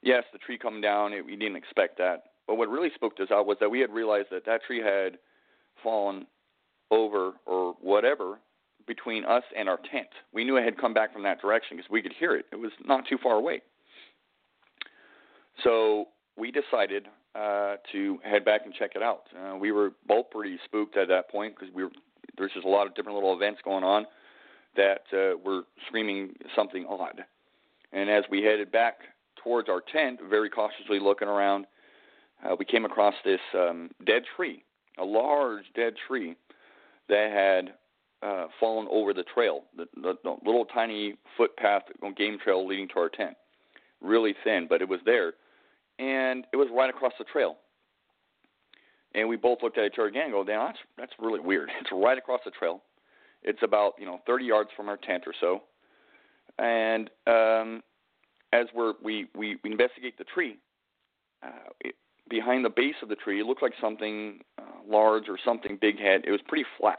[0.02, 1.12] yes, the tree coming down.
[1.12, 3.92] It, we didn't expect that, but what really spooked us out was that we had
[3.92, 5.18] realized that that tree had
[5.82, 6.26] fallen
[6.92, 8.38] over or whatever
[8.86, 10.08] between us and our tent.
[10.32, 12.46] We knew it had come back from that direction because we could hear it.
[12.52, 13.62] It was not too far away.
[15.64, 19.22] So we decided uh, to head back and check it out.
[19.36, 21.90] Uh, we were both pretty spooked at that point because we were
[22.38, 24.06] there's just a lot of different little events going on
[24.76, 27.24] that uh, were screaming something odd.
[27.92, 28.96] And as we headed back
[29.42, 31.66] towards our tent, very cautiously looking around,
[32.44, 34.64] uh, we came across this um, dead tree,
[34.98, 36.36] a large dead tree
[37.08, 37.74] that had
[38.22, 41.82] uh, fallen over the trail, the, the, the little tiny footpath,
[42.16, 43.36] game trail leading to our tent.
[44.00, 45.34] Really thin, but it was there,
[45.98, 47.56] and it was right across the trail.
[49.14, 51.70] And we both looked at each other again and go, "Damn, that's that's really weird."
[51.80, 52.82] It's right across the trail.
[53.42, 55.62] It's about you know 30 yards from our tent or so.
[56.58, 57.82] And um,
[58.52, 60.58] as we're we we, we investigate the tree,
[61.42, 61.94] uh, it,
[62.28, 65.98] behind the base of the tree, it looked like something uh, large or something big
[65.98, 66.26] had.
[66.26, 66.98] It was pretty flat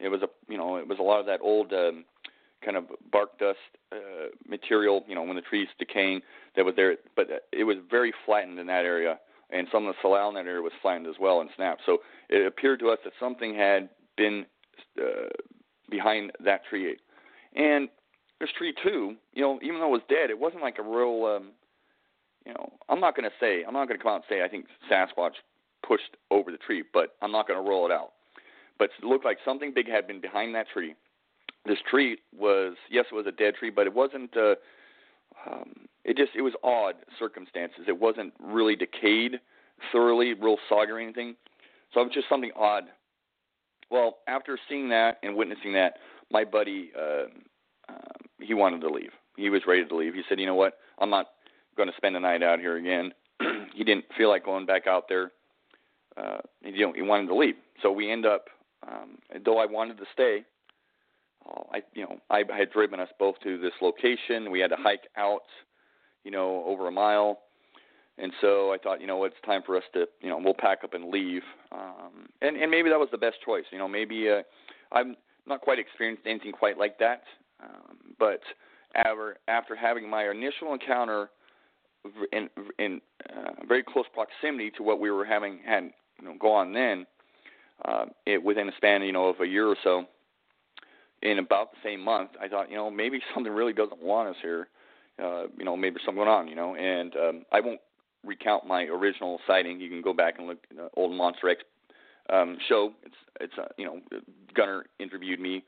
[0.00, 2.04] it was a you know it was a lot of that old um,
[2.64, 3.58] kind of bark dust
[3.92, 5.04] uh, material.
[5.06, 6.22] You know when the tree's decaying
[6.56, 9.18] that was there, but it was very flattened in that area,
[9.50, 11.82] and some of the salal in that area was flattened as well and snapped.
[11.86, 14.46] So it appeared to us that something had been
[15.00, 15.28] uh,
[15.90, 16.96] behind that tree.
[17.54, 17.88] And
[18.40, 21.36] this tree too, you know, even though it was dead, it wasn't like a real.
[21.36, 21.50] Um,
[22.46, 24.42] you know, I'm not going to say, I'm not going to come out and say
[24.42, 25.34] I think Sasquatch
[25.86, 28.12] pushed over the tree, but I'm not going to roll it out
[28.80, 30.94] but it looked like something big had been behind that tree.
[31.66, 34.34] This tree was yes, it was a dead tree, but it wasn't.
[34.36, 34.54] Uh,
[35.46, 35.72] um,
[36.04, 37.82] it just it was odd circumstances.
[37.86, 39.38] It wasn't really decayed
[39.92, 41.36] thoroughly, real soggy or anything.
[41.92, 42.84] So it was just something odd.
[43.90, 45.98] Well, after seeing that and witnessing that,
[46.30, 47.26] my buddy uh,
[47.90, 47.94] uh,
[48.40, 49.10] he wanted to leave.
[49.36, 50.14] He was ready to leave.
[50.14, 50.78] He said, "You know what?
[50.98, 51.26] I'm not
[51.76, 53.12] going to spend the night out here again."
[53.74, 55.32] he didn't feel like going back out there.
[56.16, 57.56] Uh, he, you know, he wanted to leave.
[57.82, 58.46] So we end up
[58.86, 60.44] um, though I wanted to stay,
[61.48, 64.50] uh, I you know I had driven us both to this location.
[64.50, 65.42] We had to hike out,
[66.24, 67.40] you know, over a mile,
[68.18, 70.84] and so I thought, you know, it's time for us to, you know, we'll pack
[70.84, 71.42] up and leave.
[71.72, 73.64] Um, and and maybe that was the best choice.
[73.70, 74.42] You know, maybe uh,
[74.92, 75.16] I'm
[75.46, 77.22] not quite experienced anything quite like that,
[77.62, 78.40] um, but
[78.94, 81.30] after after having my initial encounter
[82.32, 86.52] in in uh, very close proximity to what we were having had you know go
[86.52, 87.06] on then
[87.84, 90.04] uh, it, within a span, you know, of a year or so,
[91.22, 94.36] in about the same month, I thought, you know, maybe something really doesn't want us
[94.42, 94.68] here.
[95.22, 96.74] Uh, you know, maybe something going on, you know.
[96.76, 97.80] And um, I won't
[98.24, 99.78] recount my original sighting.
[99.78, 101.62] You can go back and look at the old Monster X
[102.32, 102.92] um, show.
[103.04, 104.00] It's it's uh, you know,
[104.54, 105.62] Gunnar interviewed me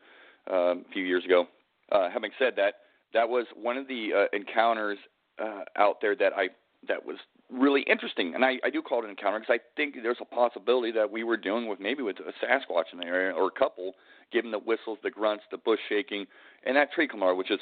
[0.51, 1.47] uh, a few years ago.
[1.91, 2.75] Uh, having said that,
[3.13, 4.99] that was one of the uh, encounters
[5.39, 6.49] uh, out there that I
[6.89, 7.17] that was
[7.53, 8.35] really interesting.
[8.35, 11.11] And I, I do call it an encounter because I think there's a possibility that
[11.11, 13.95] we were dealing with maybe with a Sasquatch in the area or a couple,
[14.33, 16.27] given the whistles, the grunts, the bush shaking,
[16.65, 17.61] and that tree camar, which is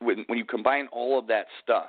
[0.00, 1.88] when when you combine all of that stuff,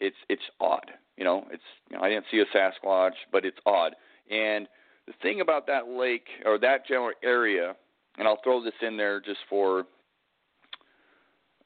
[0.00, 0.90] it's it's odd.
[1.16, 3.94] You know, it's you know, I didn't see a Sasquatch, but it's odd.
[4.30, 4.68] And
[5.06, 7.74] the thing about that lake or that general area,
[8.18, 9.84] and I'll throw this in there just for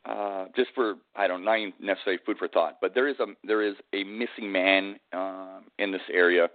[0.06, 3.62] uh, just for I don't not necessarily food for thought, but there is a there
[3.62, 6.48] is a missing man uh, in this area.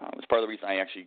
[0.00, 1.06] Uh, it's part of the reason I actually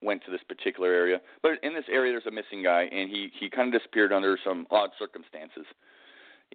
[0.00, 1.20] went to this particular area.
[1.42, 4.38] But in this area, there's a missing guy, and he he kind of disappeared under
[4.44, 5.66] some odd circumstances,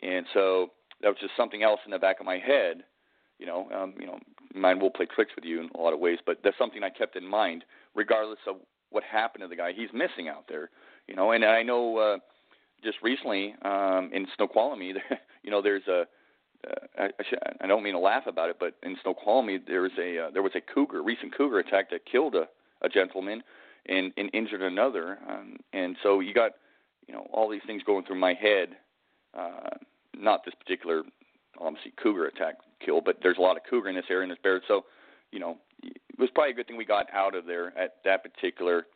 [0.02, 2.84] and so that was just something else in the back of my head.
[3.40, 4.18] You know, um, you know,
[4.56, 6.90] mind will play tricks with you in a lot of ways, but that's something I
[6.90, 8.56] kept in mind, regardless of
[8.92, 9.74] what happened to the guy.
[9.74, 10.70] He's missing out there,
[11.08, 11.98] you know, and I know.
[11.98, 12.18] Uh,
[12.84, 14.94] just recently um, in Snoqualmie,
[15.44, 16.06] you know, there's a
[16.68, 19.82] uh, I, I, should, I don't mean to laugh about it, but in Snoqualmie there
[19.82, 22.48] was a uh, there was a cougar, recent cougar attack that killed a,
[22.82, 23.44] a gentleman
[23.88, 26.54] and, and injured another, um, and so you got
[27.08, 28.70] you know all these things going through my head.
[29.38, 29.70] Uh,
[30.20, 31.04] not this particular
[31.60, 34.38] obviously cougar attack kill, but there's a lot of cougar in this area in this
[34.42, 34.62] bear.
[34.68, 34.86] So,
[35.32, 38.24] you know, it was probably a good thing we got out of there at that
[38.24, 38.88] particular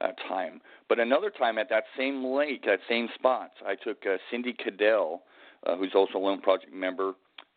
[0.00, 0.60] uh, time.
[0.88, 5.22] But another time at that same lake, that same spot, I took uh, Cindy Cadell,
[5.66, 7.14] uh, who's also a Lone Project member.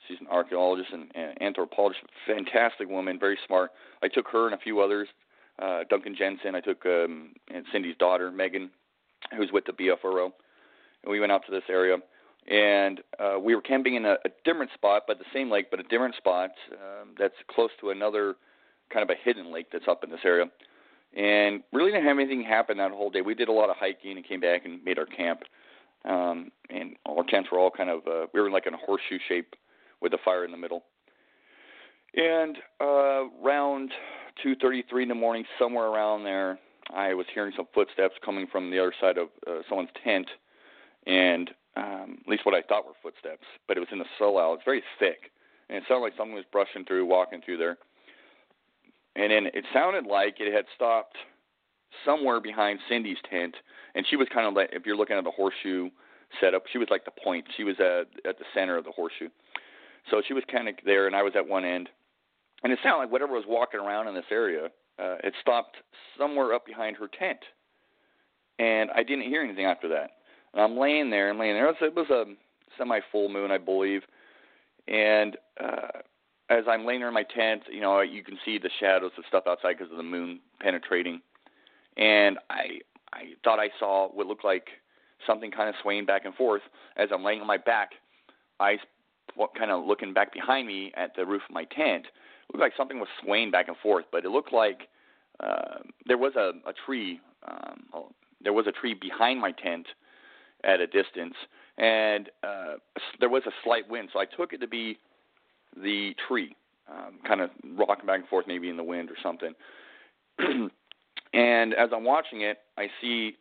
[0.07, 3.71] She's an archaeologist and, and anthropologist, fantastic woman, very smart.
[4.01, 5.07] I took her and a few others,
[5.61, 6.55] uh, Duncan Jensen.
[6.55, 8.69] I took um, and Cindy's daughter, Megan,
[9.37, 10.31] who's with the BFRO,
[11.03, 11.97] and we went out to this area,
[12.49, 15.79] and uh, we were camping in a, a different spot, but the same lake, but
[15.79, 18.35] a different spot um, that's close to another
[18.91, 20.45] kind of a hidden lake that's up in this area.
[21.15, 23.21] And really didn't have anything happen that whole day.
[23.21, 25.41] We did a lot of hiking and came back and made our camp.
[26.05, 29.19] Um, and our tents were all kind of uh, we were like in a horseshoe
[29.27, 29.55] shape
[30.01, 30.83] with a fire in the middle.
[32.15, 33.91] And uh, around
[34.45, 36.57] 2:33 in the morning, somewhere around there,
[36.93, 40.27] I was hearing some footsteps coming from the other side of uh, someone's tent,
[41.05, 44.55] and um, at least what I thought were footsteps, but it was in the salal.
[44.55, 45.31] It's very thick,
[45.69, 47.77] and it sounded like someone was brushing through, walking through there.
[49.19, 51.17] And then it sounded like it had stopped
[52.05, 53.53] somewhere behind Cindy's tent,
[53.93, 55.89] and she was kind of like, if you're looking at the horseshoe
[56.39, 57.45] setup, she was like the point.
[57.57, 59.27] She was at at the center of the horseshoe,
[60.09, 61.89] so she was kind of there, and I was at one end.
[62.63, 65.75] And it sounded like whatever was walking around in this area uh, had stopped
[66.17, 67.39] somewhere up behind her tent,
[68.57, 70.11] and I didn't hear anything after that.
[70.53, 71.67] And I'm laying there, I'm laying there.
[71.67, 72.23] It was, it was a
[72.77, 74.01] semi full moon, I believe,
[74.87, 75.99] and uh,
[76.49, 79.23] as I'm laying there in my tent, you know, you can see the shadows of
[79.27, 81.21] stuff outside because of the moon penetrating.
[81.97, 82.79] And I
[83.13, 84.67] I thought I saw what looked like
[85.27, 86.61] something kind of swaying back and forth
[86.97, 87.91] as I'm laying on my back.
[88.59, 88.77] I
[89.57, 92.05] kind of looking back behind me at the roof of my tent.
[92.05, 94.87] It looked like something was swaying back and forth, but it looked like
[95.39, 97.19] uh, there was a, a tree.
[97.47, 98.05] Um,
[98.41, 99.87] there was a tree behind my tent
[100.63, 101.35] at a distance,
[101.77, 102.75] and uh,
[103.19, 104.09] there was a slight wind.
[104.11, 104.97] So I took it to be
[105.75, 106.55] the tree,
[106.89, 109.53] um, kind of rocking back and forth, maybe in the wind or something.
[111.33, 113.37] and as I'm watching it, I see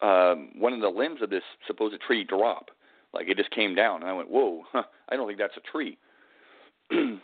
[0.00, 2.70] um, one of the limbs of this supposed tree drop.
[3.12, 4.64] Like it just came down, and I went, "Whoa!
[4.70, 5.96] Huh, I don't think that's a tree."
[6.90, 7.20] and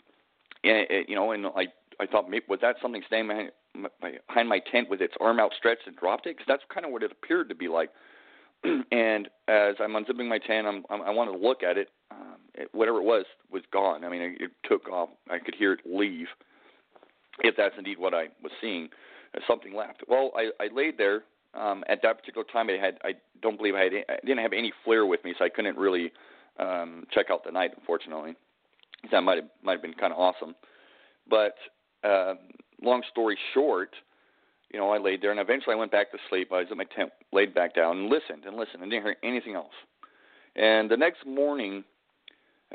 [0.63, 1.67] it, you know, and I
[1.99, 3.51] I thought, maybe, was that something staying behind,
[4.27, 6.37] behind my tent with its arm outstretched and dropped it?
[6.37, 7.89] Because that's kind of what it appeared to be like.
[8.63, 11.89] and as I'm unzipping my tent, I'm, I'm I wanted to look at it.
[12.11, 12.34] It,
[12.71, 14.03] whatever it was was gone.
[14.03, 15.09] I mean, it, took off.
[15.29, 16.27] I could hear it leave.
[17.39, 18.89] If that's indeed what I was seeing,
[19.47, 20.03] something left.
[20.07, 21.23] Well, I, I laid there.
[21.53, 24.53] Um, at that particular time, I had I don't believe I had I didn't have
[24.53, 26.11] any FLIR with me, so I couldn't really
[26.59, 27.71] um, check out the night.
[27.77, 28.35] Unfortunately,
[29.11, 30.55] that might have might have been kind of awesome.
[31.29, 31.55] But
[32.03, 32.35] uh,
[32.81, 33.95] long story short,
[34.71, 36.51] you know, I laid there and eventually I went back to sleep.
[36.51, 39.15] I was in my tent, laid back down, and listened and listened and didn't hear
[39.23, 39.73] anything else.
[40.55, 41.83] And the next morning,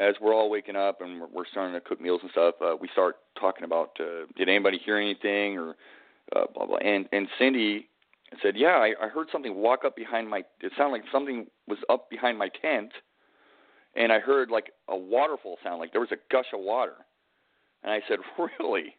[0.00, 2.88] as we're all waking up and we're, starting to cook meals and stuff, uh, we
[2.92, 5.76] start talking about uh, did anybody hear anything or
[6.34, 6.78] uh, blah blah.
[6.78, 7.88] And and Cindy
[8.42, 10.42] said, yeah, I, I heard something walk up behind my.
[10.60, 12.92] It sounded like something was up behind my tent,
[13.94, 16.94] and I heard like a waterfall sound, like there was a gush of water.
[17.82, 18.18] And I said,
[18.60, 18.94] really?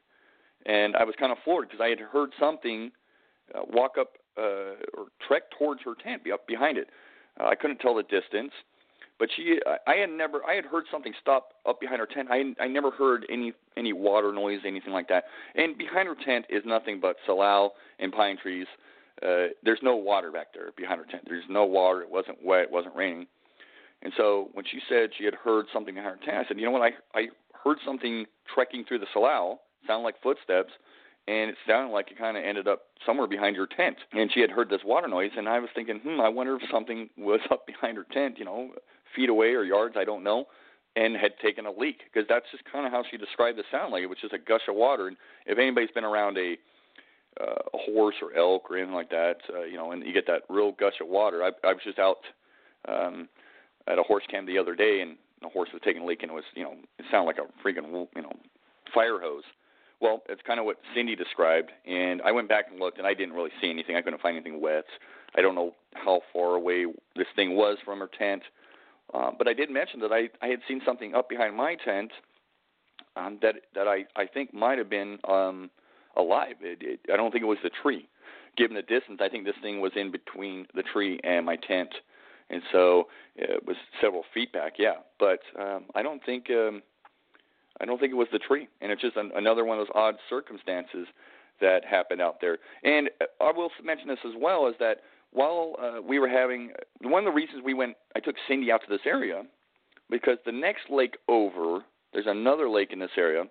[0.65, 2.91] and I was kind of floored because I had heard something
[3.55, 6.89] uh, walk up uh, or trek towards her tent, be up behind it.
[7.39, 8.51] Uh, I couldn't tell the distance,
[9.21, 12.29] but she, I, I had never, I had heard something stop up behind her tent.
[12.31, 15.25] I, I never heard any any water noise, anything like that.
[15.53, 18.65] And behind her tent is nothing but salal and pine trees.
[19.21, 21.25] Uh, there's no water back there behind her tent.
[21.27, 22.01] There's no water.
[22.01, 22.63] It wasn't wet.
[22.63, 23.27] It wasn't raining.
[24.01, 26.65] And so when she said she had heard something behind her tent, I said, you
[26.65, 26.81] know what?
[26.81, 27.27] I I
[27.63, 30.71] heard something trekking through the salal sounded like footsteps,
[31.27, 33.97] and it sounded like it kind of ended up somewhere behind your tent.
[34.13, 36.63] And she had heard this water noise, and I was thinking, hmm, I wonder if
[36.71, 38.71] something was up behind her tent, you know,
[39.15, 40.45] feet away or yards, I don't know,
[40.95, 43.91] and had taken a leak because that's just kind of how she described the sound,
[43.91, 45.07] like it was just a gush of water.
[45.07, 46.55] And if anybody's been around a
[47.39, 50.27] uh, a horse or elk or anything like that, uh, you know, and you get
[50.27, 51.43] that real gush of water.
[51.43, 52.17] I, I was just out
[52.87, 53.29] um,
[53.87, 56.31] at a horse camp the other day, and the horse was taking a leak, and
[56.31, 58.33] it was, you know, it sounded like a freaking, you know,
[58.93, 59.43] fire hose.
[60.01, 63.13] Well, it's kind of what Cindy described, and I went back and looked, and I
[63.13, 63.95] didn't really see anything.
[63.95, 64.85] I couldn't find anything wet.
[65.35, 68.41] I don't know how far away this thing was from her tent,
[69.11, 72.11] but I did mention that I I had seen something up behind my tent
[73.15, 75.69] um, that that I I think might have been um,
[76.15, 76.55] alive.
[76.61, 78.07] It, it, I don't think it was the tree.
[78.57, 81.89] Given the distance, I think this thing was in between the tree and my tent,
[82.49, 84.73] and so it was several feet back.
[84.77, 86.49] Yeah, but um, I don't think.
[86.49, 86.81] Um,
[87.79, 89.95] I don't think it was the tree, and it's just an, another one of those
[89.95, 91.07] odd circumstances
[91.61, 92.57] that happened out there.
[92.83, 94.97] And uh, I will mention this as well is that
[95.31, 96.71] while uh, we were having
[97.01, 99.43] one of the reasons we went, I took Cindy out to this area
[100.09, 101.79] because the next lake over,
[102.13, 103.45] there's another lake in this area.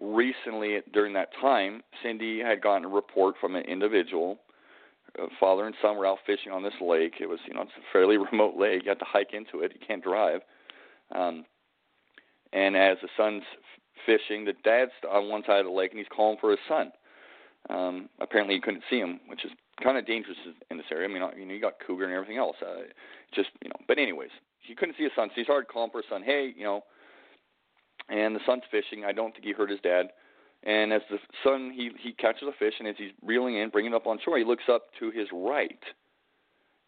[0.00, 4.40] Recently, during that time, Cindy had gotten a report from an individual.
[5.16, 7.14] Uh, father and son were out fishing on this lake.
[7.20, 8.82] It was, you know, it's a fairly remote lake.
[8.84, 9.72] You have to hike into it.
[9.74, 10.40] You can't drive.
[11.14, 11.44] Um,
[12.52, 13.42] and as the son's
[14.06, 16.92] fishing, the dad's on one side of the lake and he's calling for his son.
[17.68, 19.50] Um, apparently, he couldn't see him, which is
[19.82, 20.38] kind of dangerous
[20.70, 21.08] in this area.
[21.08, 22.56] I mean, uh, you know, you got cougar and everything else.
[22.62, 22.82] Uh,
[23.34, 25.98] just you know, but anyways, he couldn't see his son, so he started calling for
[25.98, 26.22] his son.
[26.22, 26.84] Hey, you know,
[28.08, 29.04] and the son's fishing.
[29.04, 30.08] I don't think he hurt his dad.
[30.62, 33.92] And as the son, he he catches a fish, and as he's reeling in, bringing
[33.92, 35.82] it up on shore, he looks up to his right,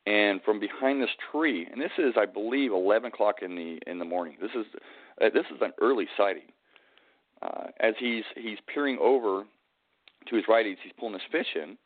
[0.07, 3.99] and from behind this tree, and this is, I believe, 11 o'clock in the in
[3.99, 4.37] the morning.
[4.41, 4.65] This is
[5.21, 6.51] uh, this is an early sighting.
[7.43, 9.45] Uh, as he's he's peering over
[10.29, 11.77] to his right, as he's pulling his fish in,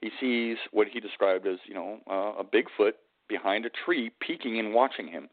[0.00, 2.92] he sees what he described as you know uh, a Bigfoot
[3.28, 5.28] behind a tree, peeking and watching him.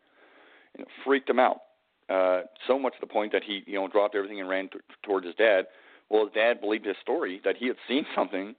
[0.73, 1.61] And it freaked him out
[2.09, 4.79] uh, so much to the point that he you know dropped everything and ran t-
[5.03, 5.67] towards his dad.
[6.09, 8.55] Well, his dad believed his story that he had seen something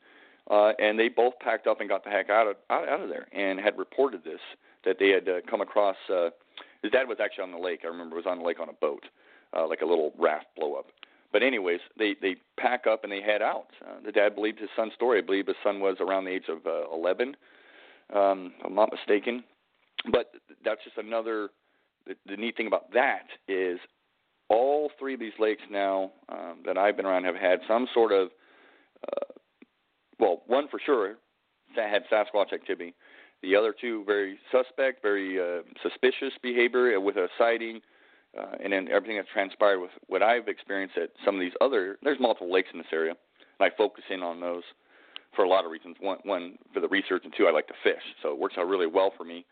[0.50, 3.08] uh, and they both packed up and got the heck out of out, out of
[3.08, 4.40] there and had reported this
[4.84, 5.96] that they had uh, come across.
[6.08, 6.30] Uh,
[6.82, 7.80] his dad was actually on the lake.
[7.84, 9.04] I remember was on the lake on a boat,
[9.56, 10.86] uh, like a little raft blow up.
[11.32, 13.66] But anyways, they they pack up and they head out.
[13.82, 15.18] Uh, the dad believed his son's story.
[15.18, 17.36] I believe his son was around the age of uh, 11,
[18.14, 19.44] um, I'm not mistaken.
[20.10, 20.32] But
[20.64, 21.50] that's just another.
[22.06, 23.78] The, the neat thing about that is
[24.48, 28.12] all three of these lakes now um, that I've been around have had some sort
[28.12, 28.28] of
[29.02, 29.32] uh,
[30.18, 31.16] well, one for sure
[31.74, 32.94] had Sasquatch activity.
[33.42, 37.80] The other two very suspect, very uh, suspicious behavior with a sighting,
[38.38, 41.98] uh, and then everything that's transpired with what I've experienced at some of these other.
[42.02, 43.14] There's multiple lakes in this area,
[43.58, 44.62] and I focus in on those
[45.34, 45.96] for a lot of reasons.
[46.00, 48.66] One, one for the research, and two, I like to fish, so it works out
[48.66, 49.44] really well for me.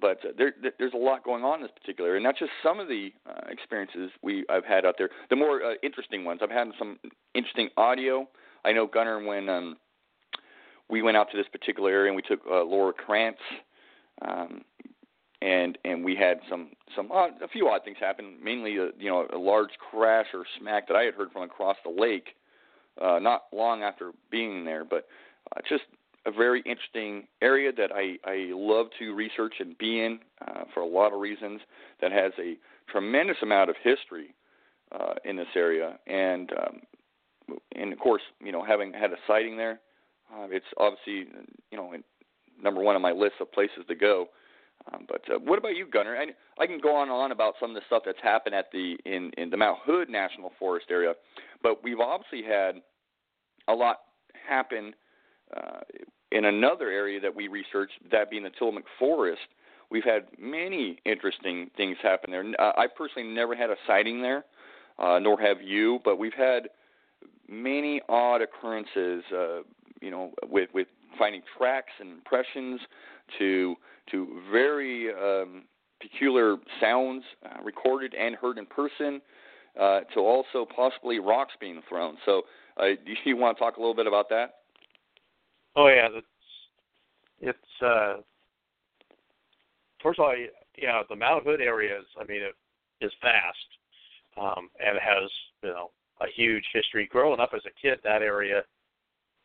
[0.00, 2.80] But uh, there, there's a lot going on in this particular, and that's just some
[2.80, 5.10] of the uh, experiences we I've had out there.
[5.30, 6.98] The more uh, interesting ones, I've had some
[7.34, 8.28] interesting audio.
[8.64, 9.76] I know Gunnar when um,
[10.90, 13.40] we went out to this particular area and we took uh, Laura Krantz,
[14.22, 14.62] um,
[15.42, 18.36] and and we had some some odd, a few odd things happen.
[18.42, 21.76] Mainly, a, you know, a large crash or smack that I had heard from across
[21.84, 22.28] the lake,
[23.00, 24.84] uh, not long after being there.
[24.84, 25.06] But
[25.54, 25.84] uh, just
[26.24, 30.80] a very interesting area that I I love to research and be in uh, for
[30.80, 31.60] a lot of reasons.
[32.00, 32.56] That has a
[32.90, 34.34] tremendous amount of history
[34.92, 39.56] uh, in this area, and um, and of course, you know, having had a sighting
[39.56, 39.80] there
[40.32, 41.28] uh, it's obviously,
[41.70, 41.92] you know,
[42.60, 44.28] number one on my list of places to go.
[44.92, 46.16] Um, but uh, what about you, Gunnar?
[46.16, 46.26] I,
[46.62, 48.96] I can go on and on about some of the stuff that's happened at the
[49.04, 51.14] in in the Mount Hood National Forest area,
[51.62, 52.76] but we've obviously had
[53.68, 54.00] a lot
[54.48, 54.94] happen
[55.56, 55.80] uh,
[56.30, 59.42] in another area that we researched, that being the Tillamook Forest.
[59.90, 62.44] We've had many interesting things happen there.
[62.58, 64.44] Uh, I personally never had a sighting there,
[64.98, 66.68] uh, nor have you, but we've had
[67.48, 69.24] many odd occurrences.
[69.32, 69.58] Uh,
[70.00, 72.80] you know, with with finding tracks and impressions
[73.38, 73.76] to
[74.10, 75.64] to very um,
[76.00, 79.20] peculiar sounds uh, recorded and heard in person,
[79.80, 82.16] uh, to also possibly rocks being thrown.
[82.24, 82.42] So,
[82.76, 84.54] uh, do you want to talk a little bit about that?
[85.74, 86.26] Oh yeah, that's
[87.40, 88.22] it's uh,
[90.02, 90.34] first of all,
[90.78, 92.54] yeah, the Mount Hood area is, I mean, it
[93.04, 95.30] is vast um, and has
[95.62, 97.08] you know a huge history.
[97.10, 98.62] Growing up as a kid, that area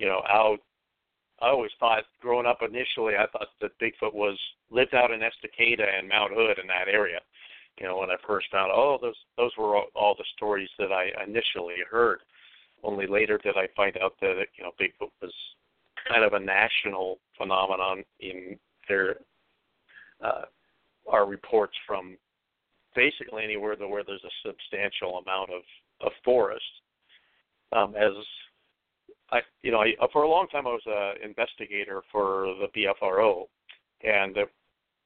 [0.02, 0.58] you know, out.
[1.42, 4.38] I always thought, growing up initially, I thought that Bigfoot was
[4.70, 7.20] lived out in Estacada and Mount Hood in that area.
[7.80, 10.92] You know, when I first found, oh, those those were all, all the stories that
[10.92, 12.20] I initially heard.
[12.84, 15.34] Only later did I find out that you know Bigfoot was
[16.08, 19.16] kind of a national phenomenon in their
[20.24, 20.44] uh,
[21.08, 22.18] our reports from
[22.96, 25.62] basically anywhere where there's a substantial amount of
[26.02, 26.64] of forest.
[27.74, 28.12] Um, as
[29.32, 33.46] I, you know, I, for a long time I was an investigator for the BFRO,
[34.04, 34.46] and uh,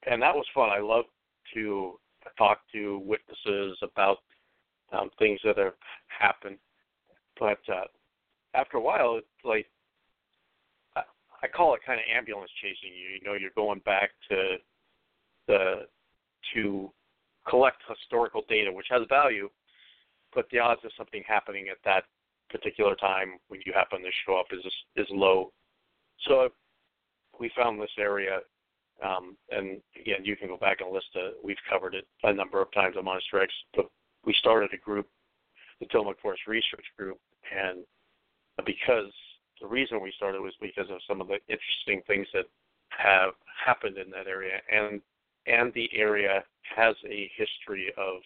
[0.10, 0.70] and that was fun.
[0.70, 1.06] I love
[1.54, 2.00] to
[2.38, 4.18] talk to witnesses about
[4.92, 5.74] um, things that have
[6.08, 6.58] happened.
[7.40, 7.86] But uh,
[8.54, 9.68] after a while, it's like
[10.96, 11.02] I,
[11.44, 13.20] I call it kind of ambulance chasing you.
[13.20, 14.56] You know, you're going back to
[15.48, 15.74] the
[16.54, 16.92] to
[17.48, 19.50] collect historical data, which has value,
[20.34, 22.06] but the odds of something happening at that
[22.50, 24.66] particular time when you happen to show up is
[24.96, 25.52] is low.
[26.28, 26.50] So
[27.40, 28.40] we found this area,
[29.04, 31.36] um, and again, you can go back and list it.
[31.44, 33.90] We've covered it a number of times on Monster X, but
[34.26, 35.08] we started a group,
[35.80, 37.20] the Tillamook Forest Research Group,
[37.52, 37.84] and
[38.66, 39.12] because
[39.62, 42.46] the reason we started was because of some of the interesting things that
[42.90, 43.34] have
[43.66, 45.02] happened in that area, and
[45.48, 46.44] and the area
[46.76, 48.22] has a history of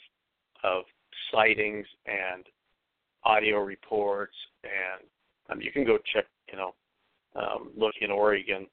[0.63, 0.83] of
[1.31, 2.45] sightings and
[3.23, 5.07] audio reports, and
[5.49, 6.73] um, you can go check, you know,
[7.35, 8.67] um, look in Oregon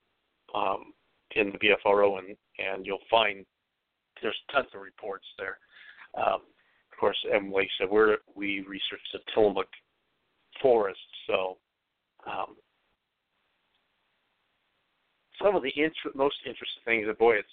[0.55, 0.93] um,
[1.35, 3.45] in the BFRO, and and you'll find
[4.23, 5.59] there's tons of reports there.
[6.17, 6.41] Um,
[6.93, 9.69] of course, and like I said, we're we research the Tillamook
[10.63, 11.59] forest, so
[12.27, 12.57] um,
[15.43, 17.49] some of the inter- most interesting things, and boy, it's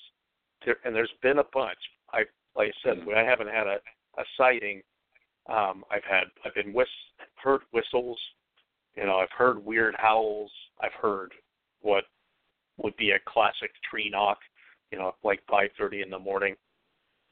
[0.66, 1.78] there, and there's been a bunch.
[2.12, 2.24] I
[2.56, 3.16] like I said, Mhm.
[3.16, 3.82] I haven't had a,
[4.18, 4.82] a sighting.
[5.48, 6.92] Um, I've had I've been whist
[7.44, 8.20] heard whistles,
[8.96, 10.52] you know, I've heard weird howls.
[10.82, 11.34] I've heard
[11.82, 12.06] what
[12.78, 14.38] would be a classic tree knock,
[14.92, 16.56] you know, like 5:30 in the morning.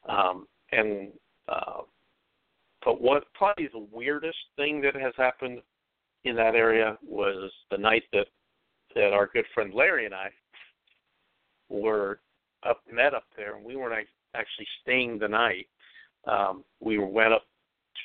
[0.07, 1.11] Um, and
[1.47, 1.81] uh,
[2.83, 5.61] but what probably the weirdest thing that has happened
[6.23, 8.27] in that area was the night that
[8.95, 10.29] that our good friend Larry and I
[11.69, 12.19] were
[12.63, 15.67] up met up there, and we weren't actually staying the night.
[16.25, 17.45] Um, we went up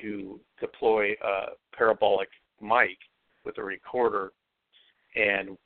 [0.01, 2.29] to deploy a parabolic
[2.61, 2.99] mic
[3.45, 4.33] with a recorder,
[5.15, 5.57] and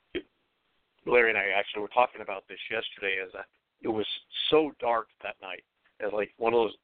[1.05, 3.17] Larry and I actually were talking about this yesterday.
[3.23, 3.45] As that
[3.81, 4.05] it was
[4.49, 5.63] so dark that night,
[6.05, 6.75] as like one of those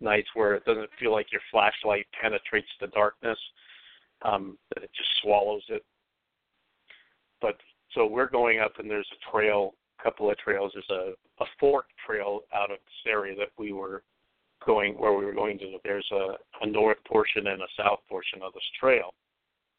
[0.00, 3.38] nights where it doesn't feel like your flashlight penetrates the darkness,
[4.22, 5.84] um, that it just swallows it.
[7.40, 7.56] But
[7.94, 10.72] so we're going up, and there's a trail, a couple of trails.
[10.74, 14.02] There's a a fork trail out of this area that we were
[14.64, 15.78] going where we were going to.
[15.84, 19.14] There's a, a north portion and a south portion of this trail,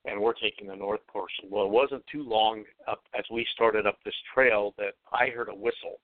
[0.06, 1.46] and we're taking the north portion.
[1.50, 5.50] Well, it wasn't too long up as we started up this trail that I heard
[5.50, 6.00] a whistle,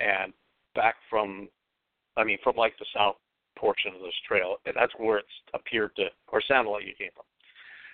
[0.00, 0.32] and
[0.74, 1.48] back from,
[2.16, 3.16] I mean, from like the south
[3.56, 7.10] portion of this trail, and that's where it appeared to or sounded like it came
[7.14, 7.24] from.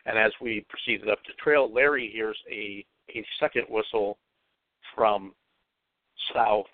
[0.07, 2.85] And as we proceeded up the trail, Larry hears a
[3.15, 4.19] a second whistle
[4.95, 5.35] from
[6.33, 6.67] south,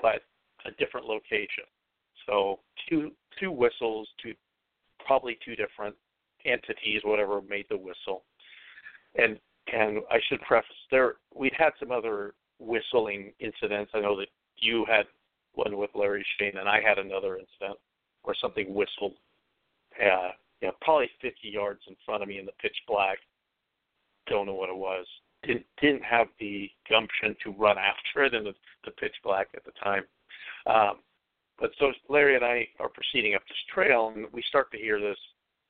[0.00, 0.22] but
[0.64, 1.64] a different location.
[2.26, 4.34] So two two whistles, two
[5.04, 5.94] probably two different
[6.44, 8.24] entities, whatever made the whistle.
[9.16, 9.38] And
[9.72, 13.92] and I should preface there we'd had some other whistling incidents.
[13.94, 15.06] I know that you had
[15.54, 17.78] one with Larry Shane and I had another incident
[18.22, 19.14] where something whistled
[20.00, 20.30] uh
[20.62, 23.18] you know, probably fifty yards in front of me in the pitch black.
[24.26, 25.06] Don't know what it was.
[25.42, 28.54] Didn't didn't have the gumption to run after it in the,
[28.84, 30.04] the pitch black at the time.
[30.66, 31.00] Um,
[31.58, 35.00] but so Larry and I are proceeding up this trail, and we start to hear
[35.00, 35.18] this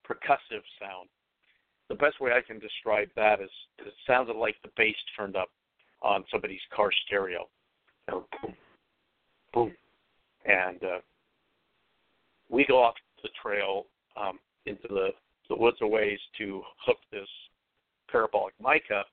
[0.08, 1.08] percussive sound.
[1.88, 5.48] The best way I can describe that is it sounded like the bass turned up
[6.02, 7.48] on somebody's car stereo.
[8.08, 8.54] You know, boom,
[9.54, 9.72] boom,
[10.44, 10.98] and uh,
[12.48, 15.08] we go off the trail um, into the
[15.48, 17.28] the woods a ways to hook this
[18.10, 19.06] parabolic mic up,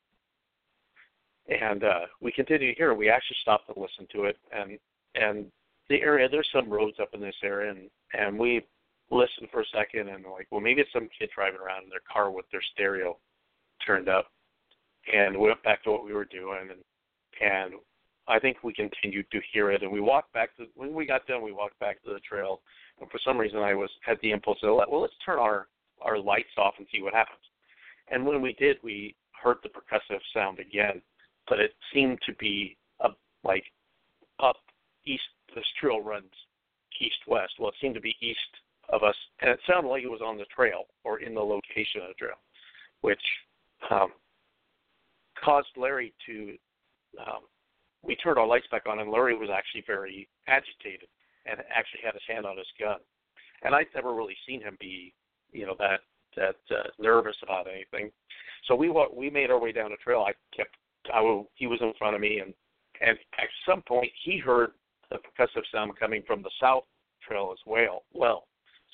[1.48, 2.98] and uh, we continue to hear it.
[2.98, 4.80] We actually stopped to listen to it, and
[5.16, 5.46] and
[5.90, 8.66] the area there's some roads up in this area, and and we
[9.12, 12.00] listened for a second, and like, well, maybe it's some kid driving around in their
[12.12, 13.18] car with their stereo
[13.86, 14.28] turned up,
[15.14, 16.82] and we went back to what we were doing, and
[17.42, 17.74] and
[18.28, 21.28] I think we continued to hear it, and we walked back to when we got
[21.28, 22.62] done, we walked back to the trail,
[23.02, 25.68] and for some reason I was had the impulse to well, let's turn our
[26.02, 27.40] our lights off and see what happens.
[28.12, 31.02] And when we did, we heard the percussive sound again,
[31.48, 33.64] but it seemed to be up like
[34.40, 34.58] up
[35.06, 35.24] east.
[35.56, 36.32] This trail runs
[37.00, 37.54] east west.
[37.60, 38.40] Well, it seemed to be east
[38.90, 42.02] of us, and it sounded like it was on the trail or in the location
[42.02, 42.38] of the trail,
[43.02, 43.22] which
[43.90, 44.12] um,
[45.44, 46.56] caused Larry to.
[47.20, 47.44] Um,
[48.02, 51.08] we turned our lights back on, and Larry was actually very agitated
[51.46, 52.98] and actually had his hand on his gun.
[53.64, 55.14] And I'd never really seen him be,
[55.52, 56.02] you know, that
[56.36, 58.12] that uh, nervous about anything.
[58.68, 60.26] So we we made our way down the trail.
[60.28, 60.76] I kept,
[61.14, 62.54] I w- he was in front of me, and
[63.02, 64.72] and at some point he heard
[65.14, 66.84] the percussive sound coming from the south
[67.26, 68.04] trail as well.
[68.14, 68.44] Well,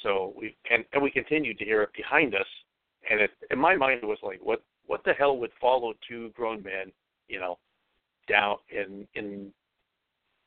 [0.04, 2.46] so we and, and we continued to hear it behind us,
[3.10, 6.30] and it in my mind it was like, what what the hell would follow two
[6.36, 6.92] grown men,
[7.28, 7.58] you know,
[8.28, 9.52] down in in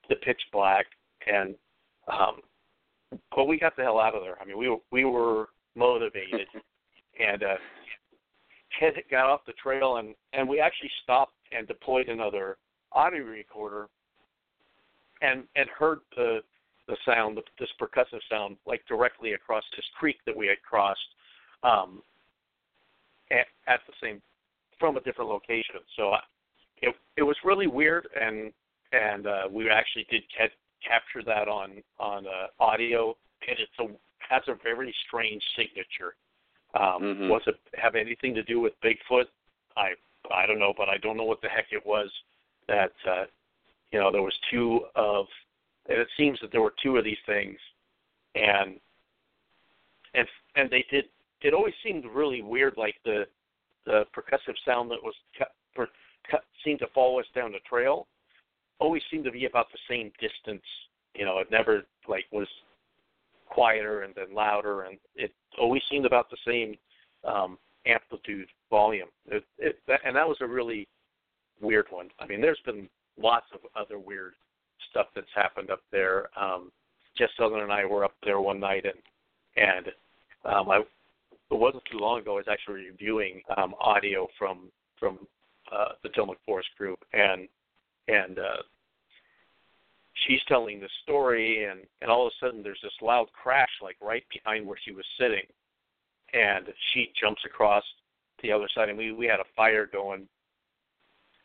[0.09, 0.87] the pitch black
[1.27, 1.55] and
[2.09, 2.41] um
[3.37, 4.41] but we got the hell out of there.
[4.41, 6.49] I mean we were we were motivated
[7.21, 7.57] and uh
[8.81, 12.57] had got off the trail and and we actually stopped and deployed another
[12.93, 13.89] audio recorder
[15.23, 16.41] and and heard the
[16.89, 21.01] the sound this percussive sound like directly across this creek that we had crossed
[21.63, 22.03] um
[23.31, 24.21] at, at the same
[24.79, 25.77] from a different location.
[25.97, 26.21] So I,
[26.83, 28.53] it it was really weird and
[28.93, 33.17] and uh we actually did ca- capture that on on uh, audio.
[33.49, 33.87] And it's a
[34.29, 36.17] has a very strange signature.
[36.75, 37.29] Um Mhm.
[37.29, 39.27] was it have anything to do with bigfoot?
[39.77, 39.95] I
[40.31, 42.09] i don't know but i don't know what the heck it was
[42.69, 43.25] that uh
[43.93, 45.27] you know there was two of
[45.89, 47.59] and it seems that there were two of these things.
[48.35, 48.79] And
[50.15, 50.27] and
[50.57, 51.07] and they did
[51.43, 53.25] it always seemed really weird like the
[53.85, 55.89] the percussive sound that was cut, per,
[56.31, 58.07] cut, seemed to follow us down the trail
[58.79, 60.63] always seemed to be about the same distance
[61.15, 62.47] you know it never like was
[63.49, 66.77] quieter and then louder and it always seemed about the same
[67.25, 69.09] um amplitude volume.
[69.27, 70.89] It, it that, and that was a really
[71.61, 72.09] weird one.
[72.19, 72.89] I mean there's been
[73.21, 74.35] lots of other weird
[74.91, 76.29] stuff that's happened up there.
[76.39, 76.71] Um,
[77.17, 78.95] Jess Southern and I were up there one night, and
[79.57, 79.87] and
[80.45, 82.35] um, I it wasn't too long ago.
[82.35, 85.19] I was actually reviewing um, audio from from
[85.71, 87.49] uh, the Tillamook Forest Group, and
[88.09, 88.63] and uh,
[90.27, 93.97] she's telling the story, and and all of a sudden there's this loud crash, like
[94.01, 95.45] right behind where she was sitting,
[96.33, 97.85] and she jumps across
[98.43, 100.27] the other side, and we we had a fire going,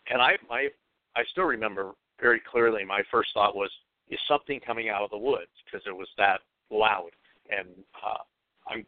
[0.10, 0.70] and I my
[1.18, 2.86] I still remember very clearly.
[2.86, 3.72] My first thought was,
[4.10, 7.10] is something coming out of the woods because it was that loud,
[7.50, 7.68] and
[8.06, 8.24] uh,
[8.70, 8.86] I'm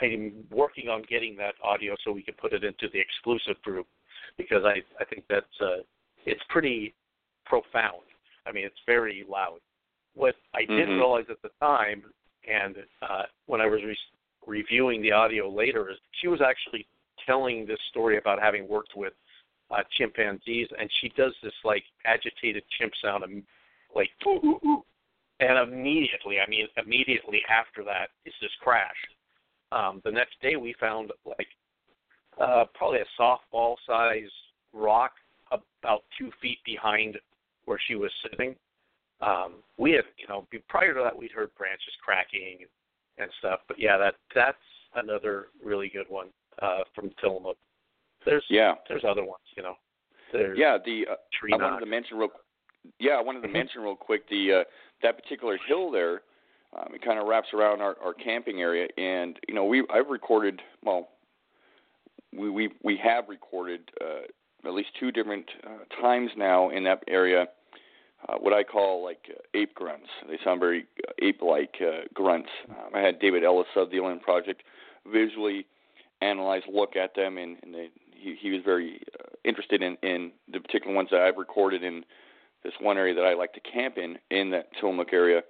[0.00, 3.86] I'm working on getting that audio so we can put it into the exclusive group
[4.36, 5.82] because I I think that's uh,
[6.26, 6.94] it's pretty
[7.46, 8.02] profound.
[8.46, 9.60] I mean, it's very loud.
[10.14, 10.76] What I mm-hmm.
[10.76, 12.02] didn't realize at the time,
[12.50, 13.96] and uh, when I was re-
[14.46, 16.86] reviewing the audio later, is she was actually
[17.24, 19.12] telling this story about having worked with
[19.72, 23.42] uh, chimpanzees, and she does this like agitated chimp sound, and
[23.94, 24.84] like ooh, ooh, ooh.
[25.40, 28.96] and immediately, I mean, immediately after that, it's this crash.
[29.70, 31.48] Um, the next day, we found like
[32.40, 34.30] uh, probably a softball size
[34.72, 35.12] rock
[35.50, 37.18] about two feet behind
[37.64, 38.54] where she was sitting.
[39.20, 42.66] Um, we had, you know, prior to that, we'd heard branches cracking
[43.18, 43.60] and stuff.
[43.68, 44.56] But yeah, that that's
[44.94, 46.28] another really good one
[46.60, 47.56] uh, from Tillamook.
[48.24, 49.74] There's yeah, there's other ones, you know.
[50.32, 52.28] There's yeah, the uh, tree I wanted to mention real.
[52.98, 53.52] Yeah, I wanted to Mhm.
[53.52, 54.64] mention real quick the uh,
[55.02, 56.22] that particular hill there.
[56.74, 60.08] Um, it kind of wraps around our, our camping area, and you know we I've
[60.08, 61.10] recorded well,
[62.32, 64.22] we we we have recorded uh,
[64.64, 67.48] at least two different uh, times now in that area.
[68.28, 70.06] Uh, what I call like uh, ape grunts.
[70.28, 72.50] They sound very uh, ape-like uh, grunts.
[72.70, 74.62] Um, I had David Ellis of the Alien Project
[75.12, 75.66] visually
[76.20, 77.90] analyze, look at them, and, and they,
[78.22, 82.04] he, he was very uh, interested in, in the particular ones that I've recorded in
[82.64, 85.42] this one area that I like to camp in in that Tillamook area.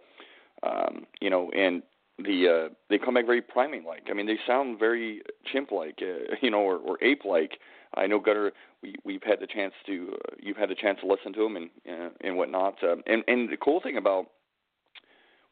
[0.63, 1.83] Um, you know, and
[2.19, 4.05] the uh, they come back very primate like.
[4.11, 7.59] I mean, they sound very chimp like, uh, you know, or, or ape like.
[7.95, 8.53] I know Gunnar.
[8.83, 11.57] We we've had the chance to uh, you've had the chance to listen to them
[11.57, 12.83] and uh, and whatnot.
[12.83, 14.27] Um, and and the cool thing about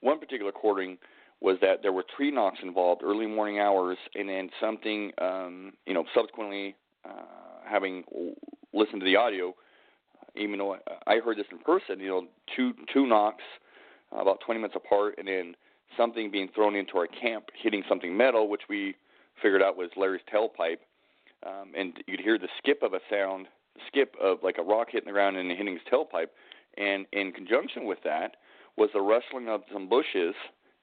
[0.01, 0.99] one particular recording
[1.41, 5.95] was that there were tree knocks involved early morning hours, and then something um, you
[5.95, 7.23] know subsequently uh,
[7.69, 8.05] having
[8.73, 9.55] listened to the audio,
[10.37, 10.77] even though
[11.07, 12.27] I, heard this in person, you know,
[12.57, 13.45] two two knocks
[14.15, 15.55] uh, about 20 minutes apart, and then
[15.97, 18.95] something being thrown into our camp hitting something metal, which we
[19.43, 20.79] figured out was Larry's tailpipe
[21.47, 23.47] um, and you could hear the skip of a sound,
[23.87, 26.29] skip of like a rock hitting the ground and hitting his tailpipe.
[26.77, 28.37] And in conjunction with that
[28.77, 30.35] was the rustling of some bushes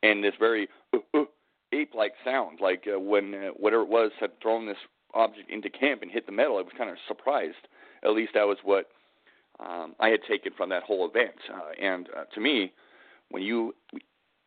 [0.04, 1.24] and this very uh, uh,
[1.74, 4.78] ape-like sound, like uh, when uh, whatever it was had thrown this
[5.14, 6.58] object into camp and hit the metal.
[6.58, 7.68] I was kind of surprised.
[8.04, 8.88] At least that was what
[9.60, 11.36] um, I had taken from that whole event.
[11.52, 12.72] Uh, and uh, to me,
[13.30, 13.74] when you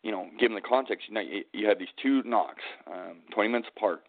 [0.02, 3.68] you know, given the context, you know, you, had these two knocks, um, 20 minutes
[3.76, 4.02] apart,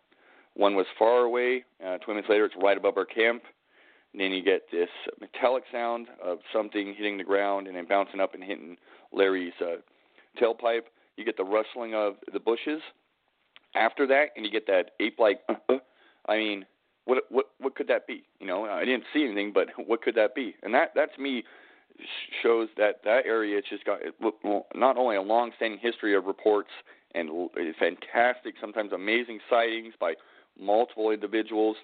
[0.53, 1.63] one was far away.
[1.81, 3.43] Uh, 20 minutes later, it's right above our camp.
[4.13, 4.89] And then you get this
[5.19, 8.77] metallic sound of something hitting the ground and then bouncing up and hitting
[9.11, 9.77] Larry's uh,
[10.41, 10.83] tailpipe.
[11.17, 12.81] You get the rustling of the bushes
[13.75, 15.41] after that, and you get that ape-like.
[15.69, 15.77] Uh,
[16.27, 16.65] I mean,
[17.05, 18.23] what what what could that be?
[18.39, 20.55] You know, I didn't see anything, but what could that be?
[20.63, 21.43] And that that to me
[22.41, 23.99] shows that that area it's just got
[24.73, 26.69] not only a long-standing history of reports
[27.13, 30.13] and fantastic, sometimes amazing sightings by
[30.59, 31.75] multiple individuals,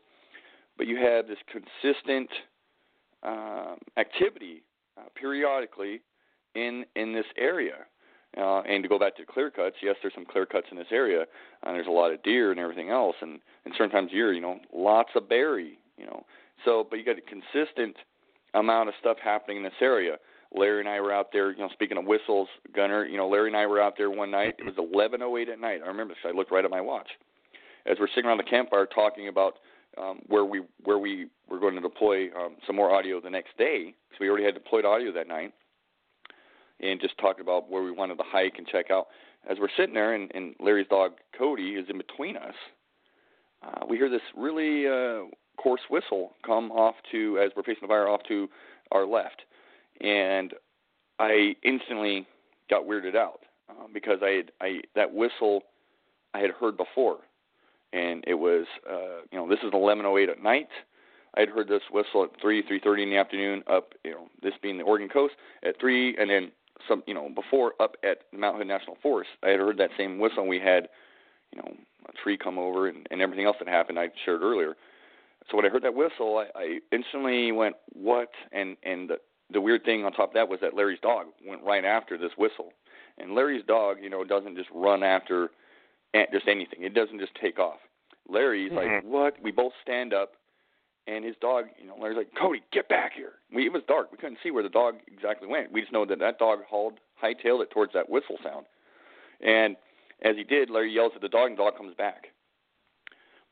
[0.77, 2.29] but you have this consistent
[3.23, 4.63] um, activity
[4.97, 6.01] uh, periodically
[6.55, 7.85] in in this area.
[8.35, 10.87] Uh, and to go back to clear cuts, yes, there's some clear cuts in this
[10.91, 11.25] area,
[11.63, 14.33] and there's a lot of deer and everything else, and and certain times of year,
[14.33, 16.25] you know, lots of berry, you know.
[16.65, 17.95] So, but you got a consistent
[18.53, 20.17] amount of stuff happening in this area.
[20.55, 23.47] Larry and I were out there, you know, speaking of whistles, Gunnar, you know, Larry
[23.47, 24.55] and I were out there one night.
[24.59, 25.81] It was 11:08 at night.
[25.83, 26.23] I remember this.
[26.25, 27.09] I looked right at my watch
[27.87, 29.55] as we're sitting around the campfire talking about
[29.97, 33.57] um, where we where we were going to deploy um, some more audio the next
[33.57, 35.53] day, because we already had deployed audio that night,
[36.79, 39.07] and just talking about where we wanted to hike and check out.
[39.49, 42.55] As we're sitting there, and, and Larry's dog Cody is in between us,
[43.63, 45.25] uh, we hear this really uh,
[45.61, 48.47] coarse whistle come off to as we're facing the fire off to
[48.91, 49.43] our left,
[50.01, 50.53] and
[51.19, 52.27] I instantly
[52.69, 55.63] got weirded out uh, because I had I that whistle
[56.33, 57.19] I had heard before
[57.93, 60.69] and it was uh, you know this is 11:08 at night.
[61.35, 63.63] I had heard this whistle at three, three thirty in the afternoon.
[63.67, 66.51] Up, you know, this being the Oregon coast at three, and then
[66.87, 69.29] some, you know, before up at Mount Hood National Forest.
[69.43, 70.41] I had heard that same whistle.
[70.41, 70.89] And we had,
[71.51, 71.73] you know,
[72.07, 73.99] a tree come over and, and everything else that happened.
[73.99, 74.75] I shared earlier.
[75.49, 79.17] So when I heard that whistle, I, I instantly went, "What?" and and the
[79.51, 82.31] the weird thing on top of that was that Larry's dog went right after this
[82.37, 82.73] whistle,
[83.17, 85.49] and Larry's dog, you know, doesn't just run after
[86.33, 86.83] just anything.
[86.83, 87.79] It doesn't just take off.
[88.27, 88.95] Larry's mm-hmm.
[88.95, 90.33] like, "What?" We both stand up,
[91.07, 94.11] and his dog, you know, Larry's like, "Cody, get back here." We, it was dark.
[94.11, 95.71] We couldn't see where the dog exactly went.
[95.71, 98.65] We just know that that dog hauled, hightailed it towards that whistle sound,
[99.41, 99.75] and
[100.23, 102.27] as he did, Larry yells at the dog, and the dog comes back.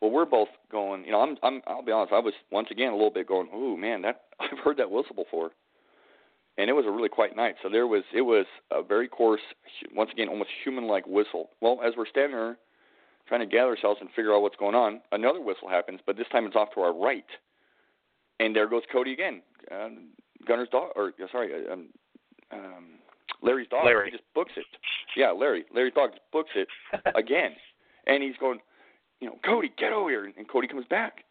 [0.01, 1.05] Well, we're both going.
[1.05, 1.37] You know, I'm.
[1.43, 1.61] I'm.
[1.67, 2.13] I'll be honest.
[2.13, 3.47] I was once again a little bit going.
[3.55, 5.51] "Ooh, man, that I've heard that whistle before."
[6.57, 7.55] and it was a really quiet night.
[7.61, 9.41] So there was it was a very coarse,
[9.93, 11.49] once again, almost human-like whistle.
[11.61, 12.57] Well, as we're standing there
[13.27, 16.27] trying to gather ourselves and figure out what's going on, another whistle happens, but this
[16.31, 17.25] time it's off to our right,
[18.39, 19.89] and there goes Cody again, uh,
[20.47, 21.89] Gunnar's dog, or sorry, uh, um,
[22.51, 22.85] um,
[23.41, 23.85] Larry's dog.
[23.85, 24.11] Larry.
[24.11, 24.65] He just books it.
[25.15, 25.65] Yeah, Larry.
[25.73, 26.67] Larry's dog just books it
[27.15, 27.51] again,
[28.07, 28.59] and he's going,
[29.19, 31.23] you know, Cody, get over here, and Cody comes back,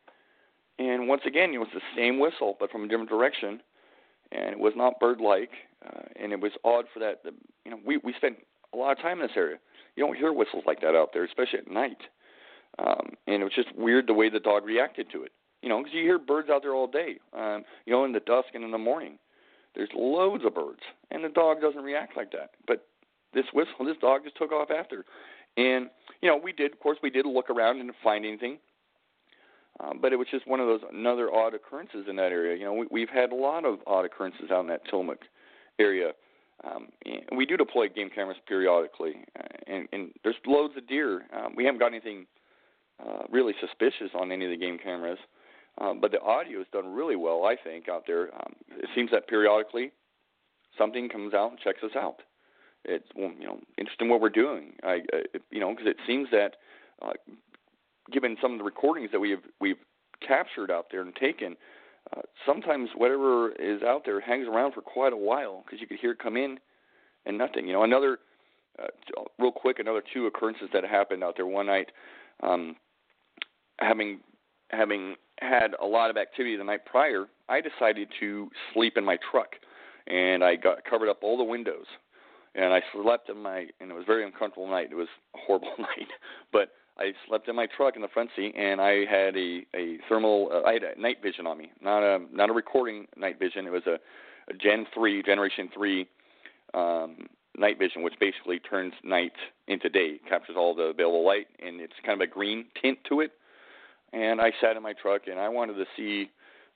[0.79, 3.61] and once again, you know, it's the same whistle, but from a different direction
[4.35, 5.51] and it was not bird-like,
[5.87, 7.23] uh, and it was odd for that.
[7.65, 8.37] You know, we we spent
[8.73, 9.57] a lot of time in this area.
[9.97, 11.99] You don't hear whistles like that out there, especially at night.
[12.85, 15.33] Um, and it was just weird the way the dog reacted to it.
[15.65, 17.17] You know, because you hear birds out there all day.
[17.33, 19.19] Um, you know, in the dusk and in the morning,
[19.75, 22.51] there's loads of birds, and the dog doesn't react like that.
[22.67, 22.87] But
[23.33, 25.07] this whistle, this dog just took off after.
[25.57, 25.89] And
[26.21, 28.59] you know, we did, of course, we did look around and find anything.
[29.81, 32.59] Um, but it was just one of those another odd occurrences in that area.
[32.59, 35.21] You know, we, we've had a lot of odd occurrences out in that Tillamook
[35.79, 36.11] area.
[36.63, 36.89] Um,
[37.35, 41.23] we do deploy game cameras periodically, uh, and, and there's loads of deer.
[41.35, 42.27] Um, we haven't got anything
[43.01, 45.19] uh, really suspicious on any of the game cameras,
[45.79, 48.35] um, but the audio is done really well, I think, out there.
[48.35, 49.93] Um, it seems that periodically
[50.79, 52.19] something comes out and checks us out.
[52.85, 54.73] It's you know interesting what we're doing.
[54.83, 56.57] I uh, you know because it seems that
[57.03, 57.13] uh,
[58.13, 59.79] given some of the recordings that we've we've
[60.27, 61.57] captured out there and taken,
[62.15, 65.99] uh, sometimes whatever is out there hangs around for quite a while because you could
[65.99, 66.59] hear it come in
[67.25, 67.67] and nothing.
[67.67, 68.19] You know, another
[68.79, 68.89] uh,
[69.39, 71.91] real quick, another two occurrences that happened out there one night.
[72.43, 72.77] Um,
[73.79, 74.21] having
[74.71, 79.19] having had a lot of activity the night prior, I decided to sleep in my
[79.31, 79.57] truck,
[80.07, 81.87] and I got covered up all the windows,
[82.55, 84.89] and I slept in my and it was a very uncomfortable night.
[84.91, 86.09] It was a horrible night,
[86.53, 89.99] but I slept in my truck in the front seat, and I had a a
[90.09, 90.51] thermal.
[90.53, 93.67] Uh, I had a night vision on me, not a not a recording night vision.
[93.67, 93.99] It was a,
[94.49, 96.07] a Gen three, Generation three
[96.73, 97.27] um,
[97.57, 99.33] night vision, which basically turns night
[99.67, 103.21] into day, captures all the available light, and it's kind of a green tint to
[103.21, 103.33] it.
[104.15, 106.31] And I sat in my truck, and I wanted to see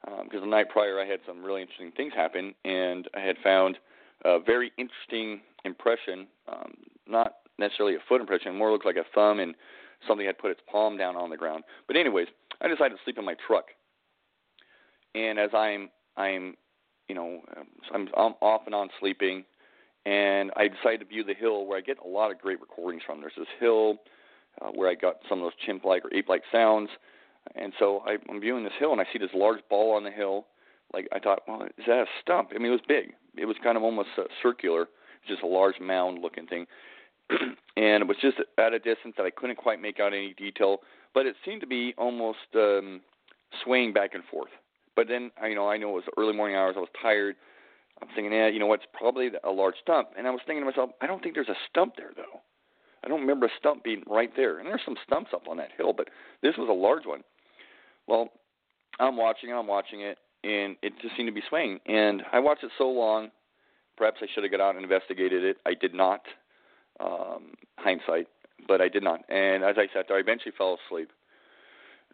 [0.04, 3.36] because um, the night prior I had some really interesting things happen, and I had
[3.42, 3.78] found
[4.24, 6.74] a very interesting impression, um,
[7.06, 9.54] not necessarily a foot impression, more looked like a thumb and
[10.06, 11.64] something had put its palm down on the ground.
[11.86, 12.28] But anyways,
[12.60, 13.66] I decided to sleep in my truck.
[15.14, 16.56] And as I'm I'm
[17.08, 17.40] you know
[17.92, 19.44] I'm, I'm off and on sleeping,
[20.06, 23.02] and I decided to view the hill where I get a lot of great recordings
[23.06, 23.20] from.
[23.20, 23.96] There's this hill
[24.60, 26.90] uh, where I got some of those chimp-like or ape-like sounds,
[27.54, 30.10] and so I, I'm viewing this hill and I see this large ball on the
[30.10, 30.46] hill.
[30.92, 32.50] Like I thought, well, is that a stump?
[32.54, 33.14] I mean, it was big.
[33.36, 34.88] It was kind of almost uh, circular,
[35.26, 36.66] just a large mound-looking thing.
[37.30, 40.78] and it was just at a distance that I couldn't quite make out any detail,
[41.14, 43.00] but it seemed to be almost um,
[43.64, 44.50] swaying back and forth.
[44.96, 46.74] But then, you know, I know it was early morning hours.
[46.76, 47.36] I was tired.
[48.00, 48.80] I'm thinking, yeah, you know what?
[48.80, 50.08] It's probably a large stump.
[50.16, 52.40] And I was thinking to myself, I don't think there's a stump there though.
[53.04, 54.58] I don't remember a stump being right there.
[54.58, 56.08] And there's some stumps up on that hill, but
[56.42, 57.22] this was a large one.
[58.08, 58.30] Well,
[58.98, 61.78] I'm watching I'm watching it, and it just seemed to be swaying.
[61.86, 63.28] And I watched it so long,
[63.96, 65.58] perhaps I should have got out and investigated it.
[65.66, 66.22] I did not
[67.00, 68.26] um, hindsight,
[68.66, 69.20] but I did not.
[69.28, 71.10] And as I sat there, I eventually fell asleep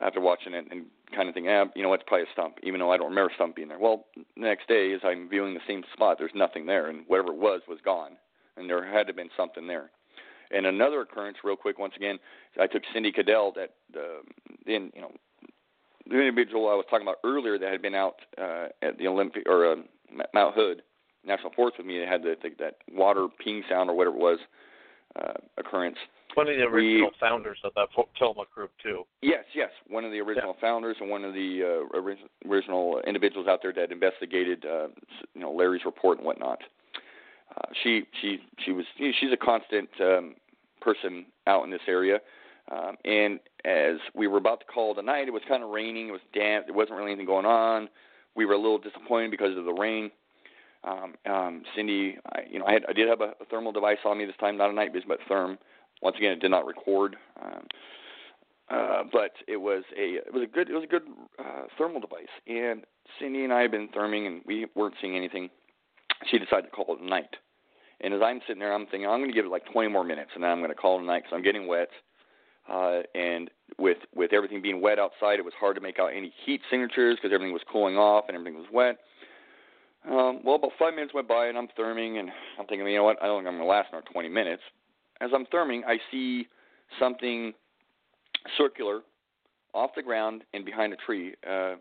[0.00, 2.80] after watching it and kind of thinking, eh, you know, it's probably a stump, even
[2.80, 3.78] though I don't remember stump being there.
[3.78, 7.32] Well, the next day, as I'm viewing the same spot, there's nothing there, and whatever
[7.32, 8.16] it was was gone,
[8.56, 9.90] and there had to have been something there.
[10.50, 12.18] And another occurrence, real quick, once again,
[12.60, 14.22] I took Cindy Cadell, that uh,
[14.66, 15.12] in you know
[16.08, 19.44] the individual I was talking about earlier that had been out uh, at the Olympic
[19.46, 19.76] or uh,
[20.34, 20.82] Mount Hood
[21.26, 21.98] National Forest with me.
[21.98, 24.38] That had the, the, that water ping sound or whatever it was
[25.20, 25.96] uh, occurrence.
[26.34, 27.88] One of the original we, founders of that
[28.18, 29.04] Tillamook group too.
[29.22, 30.60] Yes, yes, one of the original yeah.
[30.60, 34.88] founders and one of the uh, original, original individuals out there that investigated, uh,
[35.34, 36.58] you know, Larry's report and whatnot.
[37.56, 40.34] Uh, she she she was she's a constant um,
[40.80, 42.18] person out in this area.
[42.70, 46.08] Um, and as we were about to call the night, it was kind of raining.
[46.08, 46.66] It was damp.
[46.66, 47.88] There wasn't really anything going on.
[48.34, 50.10] We were a little disappointed because of the rain.
[50.82, 53.98] Um, um, Cindy, I, you know, I, had, I did have a, a thermal device
[54.04, 55.56] on me this time, not a night vision, but therm.
[56.02, 57.66] Once again, it did not record, um,
[58.68, 61.04] uh, but it was a it was a good it was a good
[61.38, 62.28] uh, thermal device.
[62.46, 62.84] And
[63.18, 65.48] Cindy and I have been therming, and we weren't seeing anything.
[66.30, 67.36] she decided to call it a night.
[68.00, 70.04] And as I'm sitting there, I'm thinking I'm going to give it like 20 more
[70.04, 71.88] minutes, and then I'm going to call it a night because I'm getting wet.
[72.68, 76.60] And with with everything being wet outside, it was hard to make out any heat
[76.70, 78.98] signatures because everything was cooling off and everything was wet.
[80.06, 83.04] Um, well, about five minutes went by, and I'm therming, and I'm thinking, you know
[83.04, 83.22] what?
[83.22, 84.62] I don't think I'm going to last another 20 minutes.
[85.22, 86.46] As I'm therming, I see
[87.00, 87.54] something
[88.58, 89.00] circular
[89.72, 91.76] off the ground and behind a tree uh,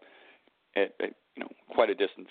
[0.76, 2.30] at, at you know quite a distance.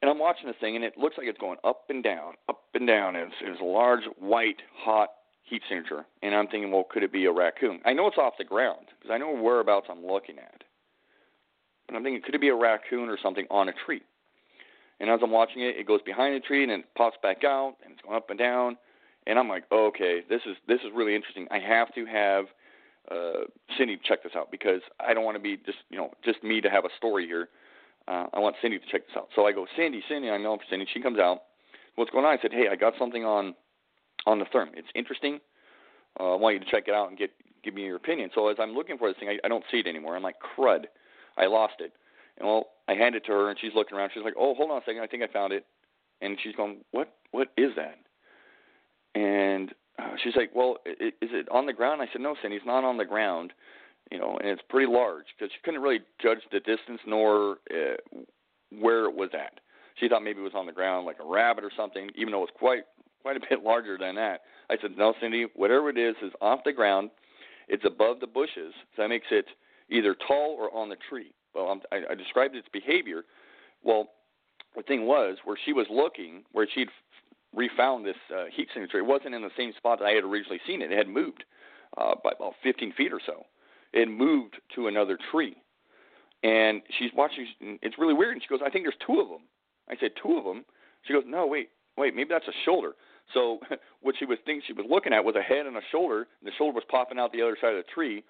[0.00, 2.60] And I'm watching this thing, and it looks like it's going up and down, up
[2.74, 3.16] and down.
[3.16, 5.08] It's, it's a large, white, hot
[5.44, 6.04] heat signature.
[6.22, 7.80] And I'm thinking, well, could it be a raccoon?
[7.84, 10.64] I know it's off the ground because I know whereabouts I'm looking at.
[11.86, 14.02] But I'm thinking, could it be a raccoon or something on a tree?
[15.00, 17.76] And as I'm watching it, it goes behind the tree and it pops back out
[17.84, 18.76] and it's going up and down.
[19.26, 21.46] And I'm like, okay, this is this is really interesting.
[21.50, 22.44] I have to have
[23.10, 23.44] uh,
[23.76, 26.60] Cindy check this out because I don't want to be just you know just me
[26.60, 27.48] to have a story here.
[28.06, 29.28] Uh, I want Cindy to check this out.
[29.34, 30.86] So I go, Cindy, Cindy, I know Cindy.
[30.92, 31.42] She comes out.
[31.96, 32.36] What's going on?
[32.38, 33.54] I said, hey, I got something on
[34.26, 34.68] on the therm.
[34.74, 35.40] It's interesting.
[36.18, 37.30] Uh, I want you to check it out and get
[37.62, 38.30] give me your opinion.
[38.34, 40.16] So as I'm looking for this thing, I, I don't see it anymore.
[40.16, 40.84] I'm like, crud,
[41.38, 41.92] I lost it.
[42.38, 44.10] And well, I hand it to her, and she's looking around.
[44.12, 45.64] She's like, oh, hold on a second, I think I found it.
[46.20, 47.14] And she's going, what?
[47.30, 47.98] What is that?
[49.14, 52.02] And uh, she's like, well, is it on the ground?
[52.02, 53.52] I said, no, Cindy, it's not on the ground.
[54.10, 57.96] You know, and it's pretty large because she couldn't really judge the distance nor uh,
[58.78, 59.60] where it was at.
[59.98, 62.38] She thought maybe it was on the ground like a rabbit or something, even though
[62.38, 62.82] it was quite
[63.24, 64.42] quite a bit larger than that.
[64.68, 67.10] I said, no, Cindy, whatever it is is off the ground.
[67.68, 69.46] It's above the bushes, so that makes it
[69.88, 71.32] either tall or on the tree.
[71.54, 73.24] Well, I'm, I, I described its behavior.
[73.82, 74.10] Well,
[74.76, 76.88] the thing was, where she was looking, where she'd
[77.54, 80.60] refound this uh, heat signature, it wasn't in the same spot that I had originally
[80.66, 80.92] seen it.
[80.92, 81.44] It had moved
[81.96, 83.46] uh, by about 15 feet or so.
[83.94, 85.56] It moved to another tree.
[86.42, 87.46] And she's watching.
[87.80, 88.34] It's really weird.
[88.34, 89.48] And she goes, I think there's two of them.
[89.88, 90.66] I said, two of them?
[91.06, 92.92] She goes, no, wait, wait, maybe that's a shoulder.
[93.32, 93.60] So
[94.02, 96.26] what she was thinking she was looking at was a head and a shoulder.
[96.40, 98.24] And the shoulder was popping out the other side of the tree.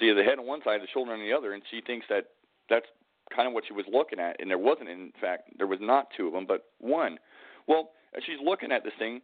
[0.00, 2.26] So the head on one side, the shoulder on the other, and she thinks that
[2.68, 2.86] that's
[3.34, 4.40] kind of what she was looking at.
[4.40, 7.18] And there wasn't, in fact, there was not two of them, but one.
[7.66, 9.20] Well, as she's looking at this thing,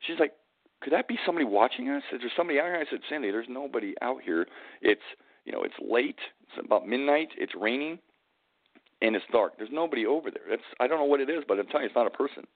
[0.00, 0.32] she's like,
[0.80, 2.02] "Could that be somebody watching us?
[2.12, 4.46] Is there somebody out here?" I said, "Cindy, there's nobody out here.
[4.82, 5.02] It's
[5.44, 6.18] you know, it's late.
[6.42, 7.30] It's about midnight.
[7.36, 7.98] It's raining."
[9.00, 9.56] And it's dark.
[9.56, 10.42] There's nobody over there.
[10.48, 12.46] That's I don't know what it is, but I'm telling you, it's not a person.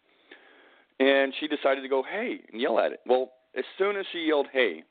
[1.01, 3.01] And she decided to go, hey, and yell at it.
[3.07, 4.85] Well, as soon as she yelled, hey,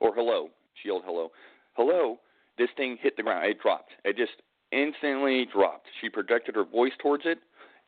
[0.00, 1.30] or hello, she yelled hello,
[1.74, 2.18] hello,
[2.58, 3.46] this thing hit the ground.
[3.46, 3.92] It dropped.
[4.04, 4.42] It just
[4.72, 5.86] instantly dropped.
[6.00, 7.38] She projected her voice towards it,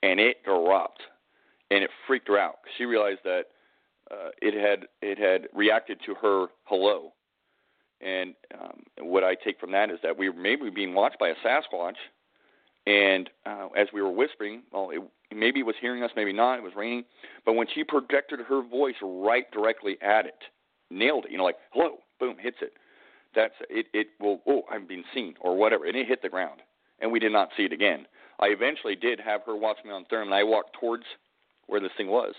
[0.03, 1.03] and it dropped.
[1.70, 2.57] And it freaked her out.
[2.76, 3.45] She realized that
[4.11, 7.12] uh, it had it had reacted to her hello.
[8.01, 11.28] And um, what I take from that is that we were maybe being watched by
[11.28, 11.95] a Sasquatch,
[12.87, 15.03] and uh, as we were whispering, well, it,
[15.35, 16.59] maybe it was hearing us, maybe not.
[16.59, 17.05] It was raining,
[17.45, 20.39] but when she projected her voice right directly at it,
[20.91, 21.30] nailed it.
[21.30, 22.72] You know, like hello, boom, hits it.
[23.35, 23.87] That's it.
[23.95, 24.41] It will.
[24.47, 26.61] Oh, I'm being seen, or whatever, and it hit the ground,
[27.01, 28.07] and we did not see it again.
[28.41, 31.05] I eventually did have her watch me on therm, and I walked towards
[31.66, 32.35] where this thing was.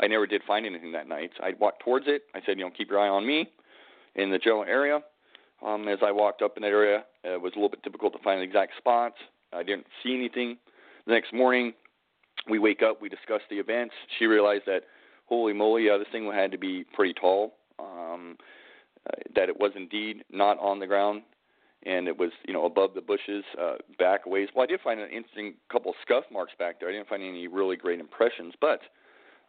[0.00, 1.30] I never did find anything that night.
[1.40, 2.22] I walked towards it.
[2.34, 3.48] I said, you know, keep your eye on me
[4.16, 5.00] in the general area.
[5.64, 8.18] Um, as I walked up in that area, it was a little bit difficult to
[8.18, 9.16] find the exact spots.
[9.54, 10.58] I didn't see anything.
[11.06, 11.72] The next morning,
[12.48, 13.94] we wake up, we discuss the events.
[14.18, 14.82] She realized that,
[15.26, 17.54] holy moly, this thing had to be pretty tall.
[17.78, 18.36] Um,
[19.06, 21.22] uh, that it was indeed not on the ground,
[21.84, 24.48] and it was you know above the bushes, uh, back ways.
[24.54, 26.88] Well, I did find an interesting couple scuff marks back there.
[26.88, 28.80] I didn't find any really great impressions, but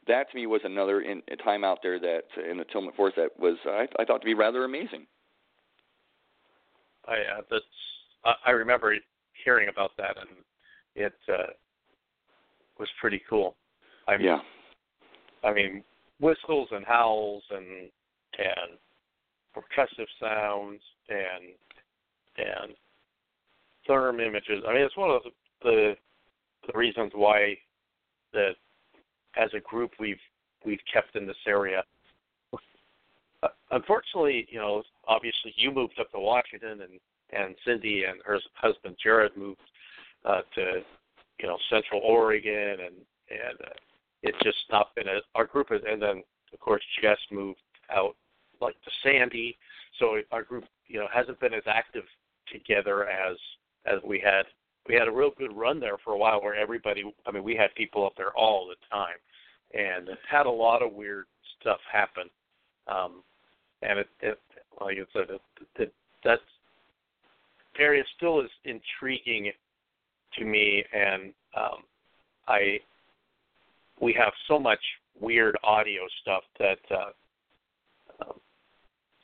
[0.07, 3.15] that to me was another in, a time out there that in the Tillamook Forest
[3.15, 5.05] that was I, I thought to be rather amazing.
[7.07, 7.63] I uh, that's
[8.25, 8.93] I, I remember
[9.45, 10.29] hearing about that, and
[10.95, 11.53] it uh,
[12.77, 13.55] was pretty cool.
[14.07, 14.39] I yeah.
[15.43, 15.83] I mean,
[16.19, 17.89] whistles and howls and
[18.37, 18.77] and
[19.55, 21.53] percussive sounds and
[22.37, 22.73] and
[23.87, 24.63] therm images.
[24.67, 25.21] I mean, it's one of
[25.61, 25.93] the
[26.67, 27.55] the reasons why
[28.33, 28.55] that
[29.37, 30.19] as a group we've
[30.65, 31.83] we've kept in this area.
[33.43, 36.99] Uh, unfortunately, you know, obviously you moved up to Washington and
[37.31, 39.59] and Cindy and her husband Jared moved
[40.25, 40.81] uh, to
[41.39, 42.95] you know Central Oregon, and
[43.29, 43.73] and uh,
[44.23, 46.23] it's just not been a, our group is, and then
[46.53, 47.59] of course Jess moved
[47.91, 48.15] out
[48.61, 49.57] like to Sandy,
[49.99, 52.05] so our group you know hasn't been as active
[52.51, 53.37] together as
[53.85, 54.45] as we had.
[54.87, 57.55] We had a real good run there for a while where everybody, I mean, we
[57.55, 59.17] had people up there all the time,
[59.73, 61.25] and had a lot of weird
[61.59, 62.29] stuff happen.
[62.87, 63.23] Um,
[63.81, 64.39] and it, it
[64.79, 65.41] like I said, it,
[65.77, 66.41] it, that's
[67.79, 69.51] area still is intriguing
[70.37, 71.83] to me, and um,
[72.47, 72.79] I
[74.01, 74.79] we have so much
[75.19, 78.39] weird audio stuff that uh, um,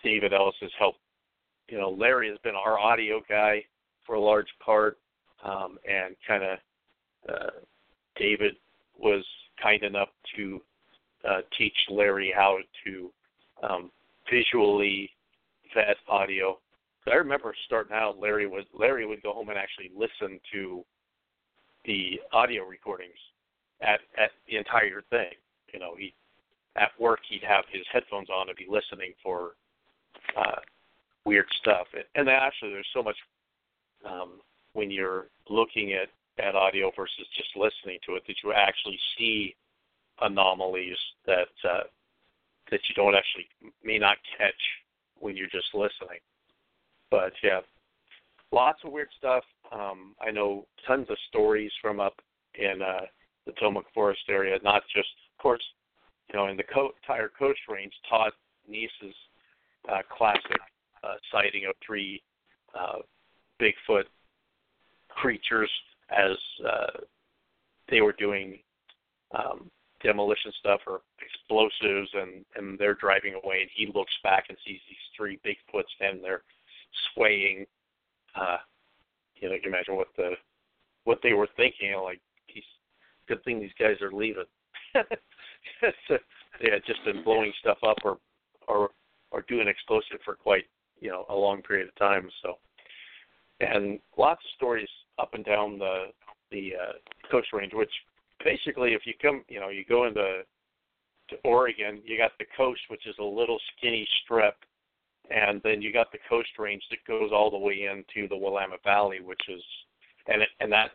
[0.03, 0.99] David Ellis has helped.
[1.69, 3.63] You know, Larry has been our audio guy
[4.05, 4.97] for a large part,
[5.43, 6.57] um, and kind of
[7.29, 7.49] uh,
[8.15, 8.55] David
[8.97, 9.23] was
[9.61, 10.61] kind enough to
[11.27, 13.11] uh, teach Larry how to
[13.67, 13.91] um,
[14.29, 15.09] visually
[15.73, 16.57] vet audio.
[17.07, 20.83] I remember starting out, Larry would Larry would go home and actually listen to
[21.85, 23.17] the audio recordings
[23.81, 25.33] at at the entire thing.
[25.73, 26.13] You know, he
[26.75, 29.51] at work he'd have his headphones on and be listening for
[30.37, 30.59] uh,
[31.25, 31.87] weird stuff.
[32.15, 33.17] And actually, there's so much
[34.05, 34.39] um,
[34.73, 39.55] when you're looking at at audio versus just listening to it that you actually see
[40.21, 41.83] anomalies that uh,
[42.69, 43.47] that you don't actually
[43.83, 44.53] may not catch
[45.19, 46.19] when you're just listening.
[47.11, 47.59] But yeah,
[48.51, 49.43] lots of weird stuff.
[49.71, 52.15] Um, I know tons of stories from up
[52.55, 53.05] in uh,
[53.45, 54.57] the Tillamook Forest area.
[54.63, 55.63] Not just, of course,
[56.31, 58.31] you know, in the Co- Tire Coast Range, Todd
[58.67, 59.15] Neiss's
[59.91, 60.59] uh, classic
[61.03, 62.21] uh, sighting of three
[62.77, 62.99] uh,
[63.61, 64.05] Bigfoot
[65.09, 65.69] creatures
[66.09, 66.99] as uh,
[67.89, 68.59] they were doing
[69.37, 69.69] um,
[70.03, 74.79] demolition stuff or explosives, and and they're driving away, and he looks back and sees
[74.87, 76.41] these three Bigfoot standing there,
[77.13, 77.65] swaying.
[78.35, 78.57] Uh,
[79.35, 80.31] you know, you can imagine what the
[81.03, 81.89] what they were thinking.
[81.89, 82.63] You know, like, he's
[83.27, 84.45] good thing these guys are leaving.
[84.93, 86.17] so,
[86.61, 88.17] they had just been blowing stuff up or
[88.67, 88.89] or
[89.31, 90.65] or doing explosive for quite
[90.99, 92.29] you know a long period of time.
[92.41, 92.57] So,
[93.59, 94.89] and lots of stories
[95.19, 96.05] up and down the
[96.51, 97.91] the uh, Coast Range, which
[98.43, 100.43] basically, if you come, you know, you go into
[101.29, 104.55] to Oregon, you got the coast, which is a little skinny strip,
[105.29, 108.83] and then you got the Coast Range that goes all the way into the Willamette
[108.83, 109.61] Valley, which is,
[110.27, 110.91] and it, and that's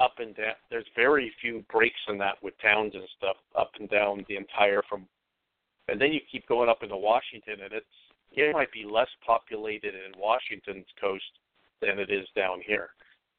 [0.00, 0.54] up and down.
[0.70, 4.82] There's very few breaks in that with towns and stuff up and down the entire
[4.88, 5.06] from,
[5.88, 7.86] and then you keep going up into Washington, and it's
[8.34, 11.24] it might be less populated in Washington's coast
[11.80, 12.90] than it is down here.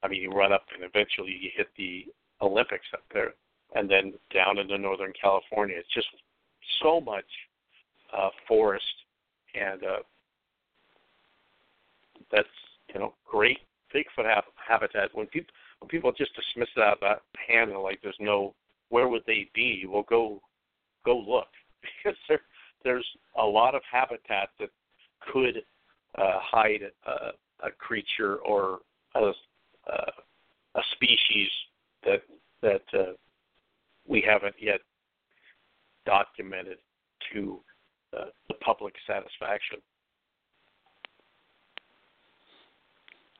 [0.03, 2.05] I mean, you run up and eventually you hit the
[2.41, 3.33] Olympics up there,
[3.73, 5.77] and then down into Northern California.
[5.79, 6.07] It's just
[6.81, 7.25] so much
[8.15, 8.83] uh, forest,
[9.53, 10.03] and uh,
[12.31, 12.47] that's
[12.93, 13.59] you know great
[13.93, 15.09] Bigfoot ha- habitat.
[15.13, 18.53] When people when people just dismiss it out of that hand and like there's no
[18.89, 19.85] where would they be?
[19.87, 20.41] Well, go
[21.05, 21.47] go look
[21.81, 22.41] because there
[22.83, 23.07] there's
[23.39, 24.69] a lot of habitat that
[25.31, 25.63] could
[26.17, 27.31] uh, hide uh,
[27.63, 28.79] a creature or
[29.15, 29.31] a,
[29.91, 30.11] uh,
[30.75, 31.49] a species
[32.03, 32.21] that
[32.61, 33.13] that uh,
[34.07, 34.79] we haven't yet
[36.05, 36.77] documented
[37.31, 37.59] to
[38.17, 39.79] uh, the public satisfaction.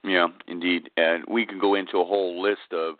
[0.03, 0.89] Yeah, indeed.
[0.97, 2.95] And we could go into a whole list of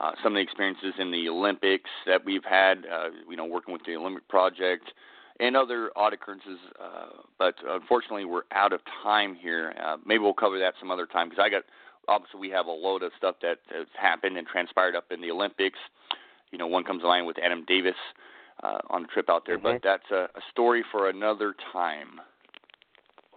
[0.00, 3.72] uh, some of the experiences in the Olympics that we've had, uh, you know, working
[3.72, 4.92] with the Olympic Project
[5.40, 6.58] and other odd occurrences.
[6.82, 9.74] Uh, but unfortunately, we're out of time here.
[9.82, 11.64] Uh, maybe we'll cover that some other time because I got
[12.08, 15.30] obviously we have a load of stuff that has happened and transpired up in the
[15.30, 15.78] Olympics.
[16.50, 17.94] You know, one comes to mind with Adam Davis
[18.62, 19.78] uh, on a trip out there, mm-hmm.
[19.78, 22.20] but that's a, a story for another time.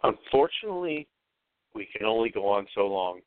[0.03, 1.07] Unfortunately,
[1.73, 3.21] we can only go on so long.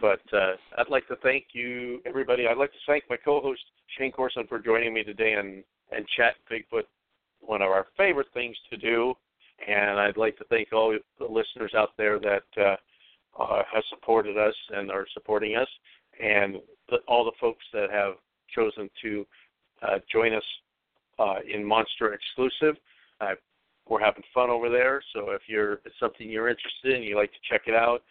[0.00, 2.46] But uh, I'd like to thank you, everybody.
[2.46, 3.60] I'd like to thank my co-host
[3.96, 5.62] Shane Corson for joining me today and
[5.94, 6.84] and chat Bigfoot,
[7.40, 9.14] one of our favorite things to do.
[9.68, 12.76] And I'd like to thank all the listeners out there that uh,
[13.40, 15.68] uh, has supported us and are supporting us,
[16.20, 16.56] and
[16.88, 18.14] the, all the folks that have
[18.54, 19.26] chosen to
[19.82, 20.42] uh, join us
[21.22, 22.76] uh, in Monster X-clusive.
[23.20, 23.34] Uh,
[23.88, 27.30] we're having fun over there, so if you're it's something you're interested in, you like
[27.32, 28.02] to check it out,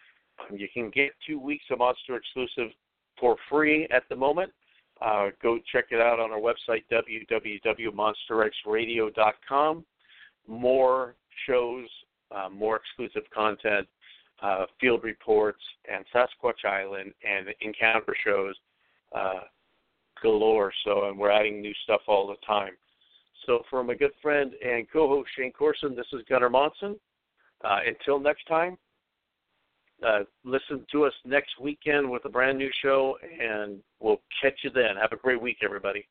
[0.52, 2.72] you can get two weeks of Monster X-clusive
[3.18, 4.50] for free at the moment.
[5.00, 9.84] Uh, go check it out on our website www.monsterxradio.com.
[10.46, 11.86] More shows,
[12.30, 13.88] uh, more exclusive content,
[14.42, 15.60] uh, field reports
[15.92, 18.54] and Sasquatch Island and encounter shows
[19.14, 19.40] uh,
[20.22, 20.72] galore.
[20.84, 22.72] So, and we're adding new stuff all the time.
[23.46, 26.98] So, for my good friend and co-host Shane Corson, this is Gunnar Monson.
[27.64, 28.76] Uh, until next time,
[30.06, 34.70] uh, listen to us next weekend with a brand new show, and we'll catch you
[34.70, 34.96] then.
[35.00, 36.06] Have a great week, everybody.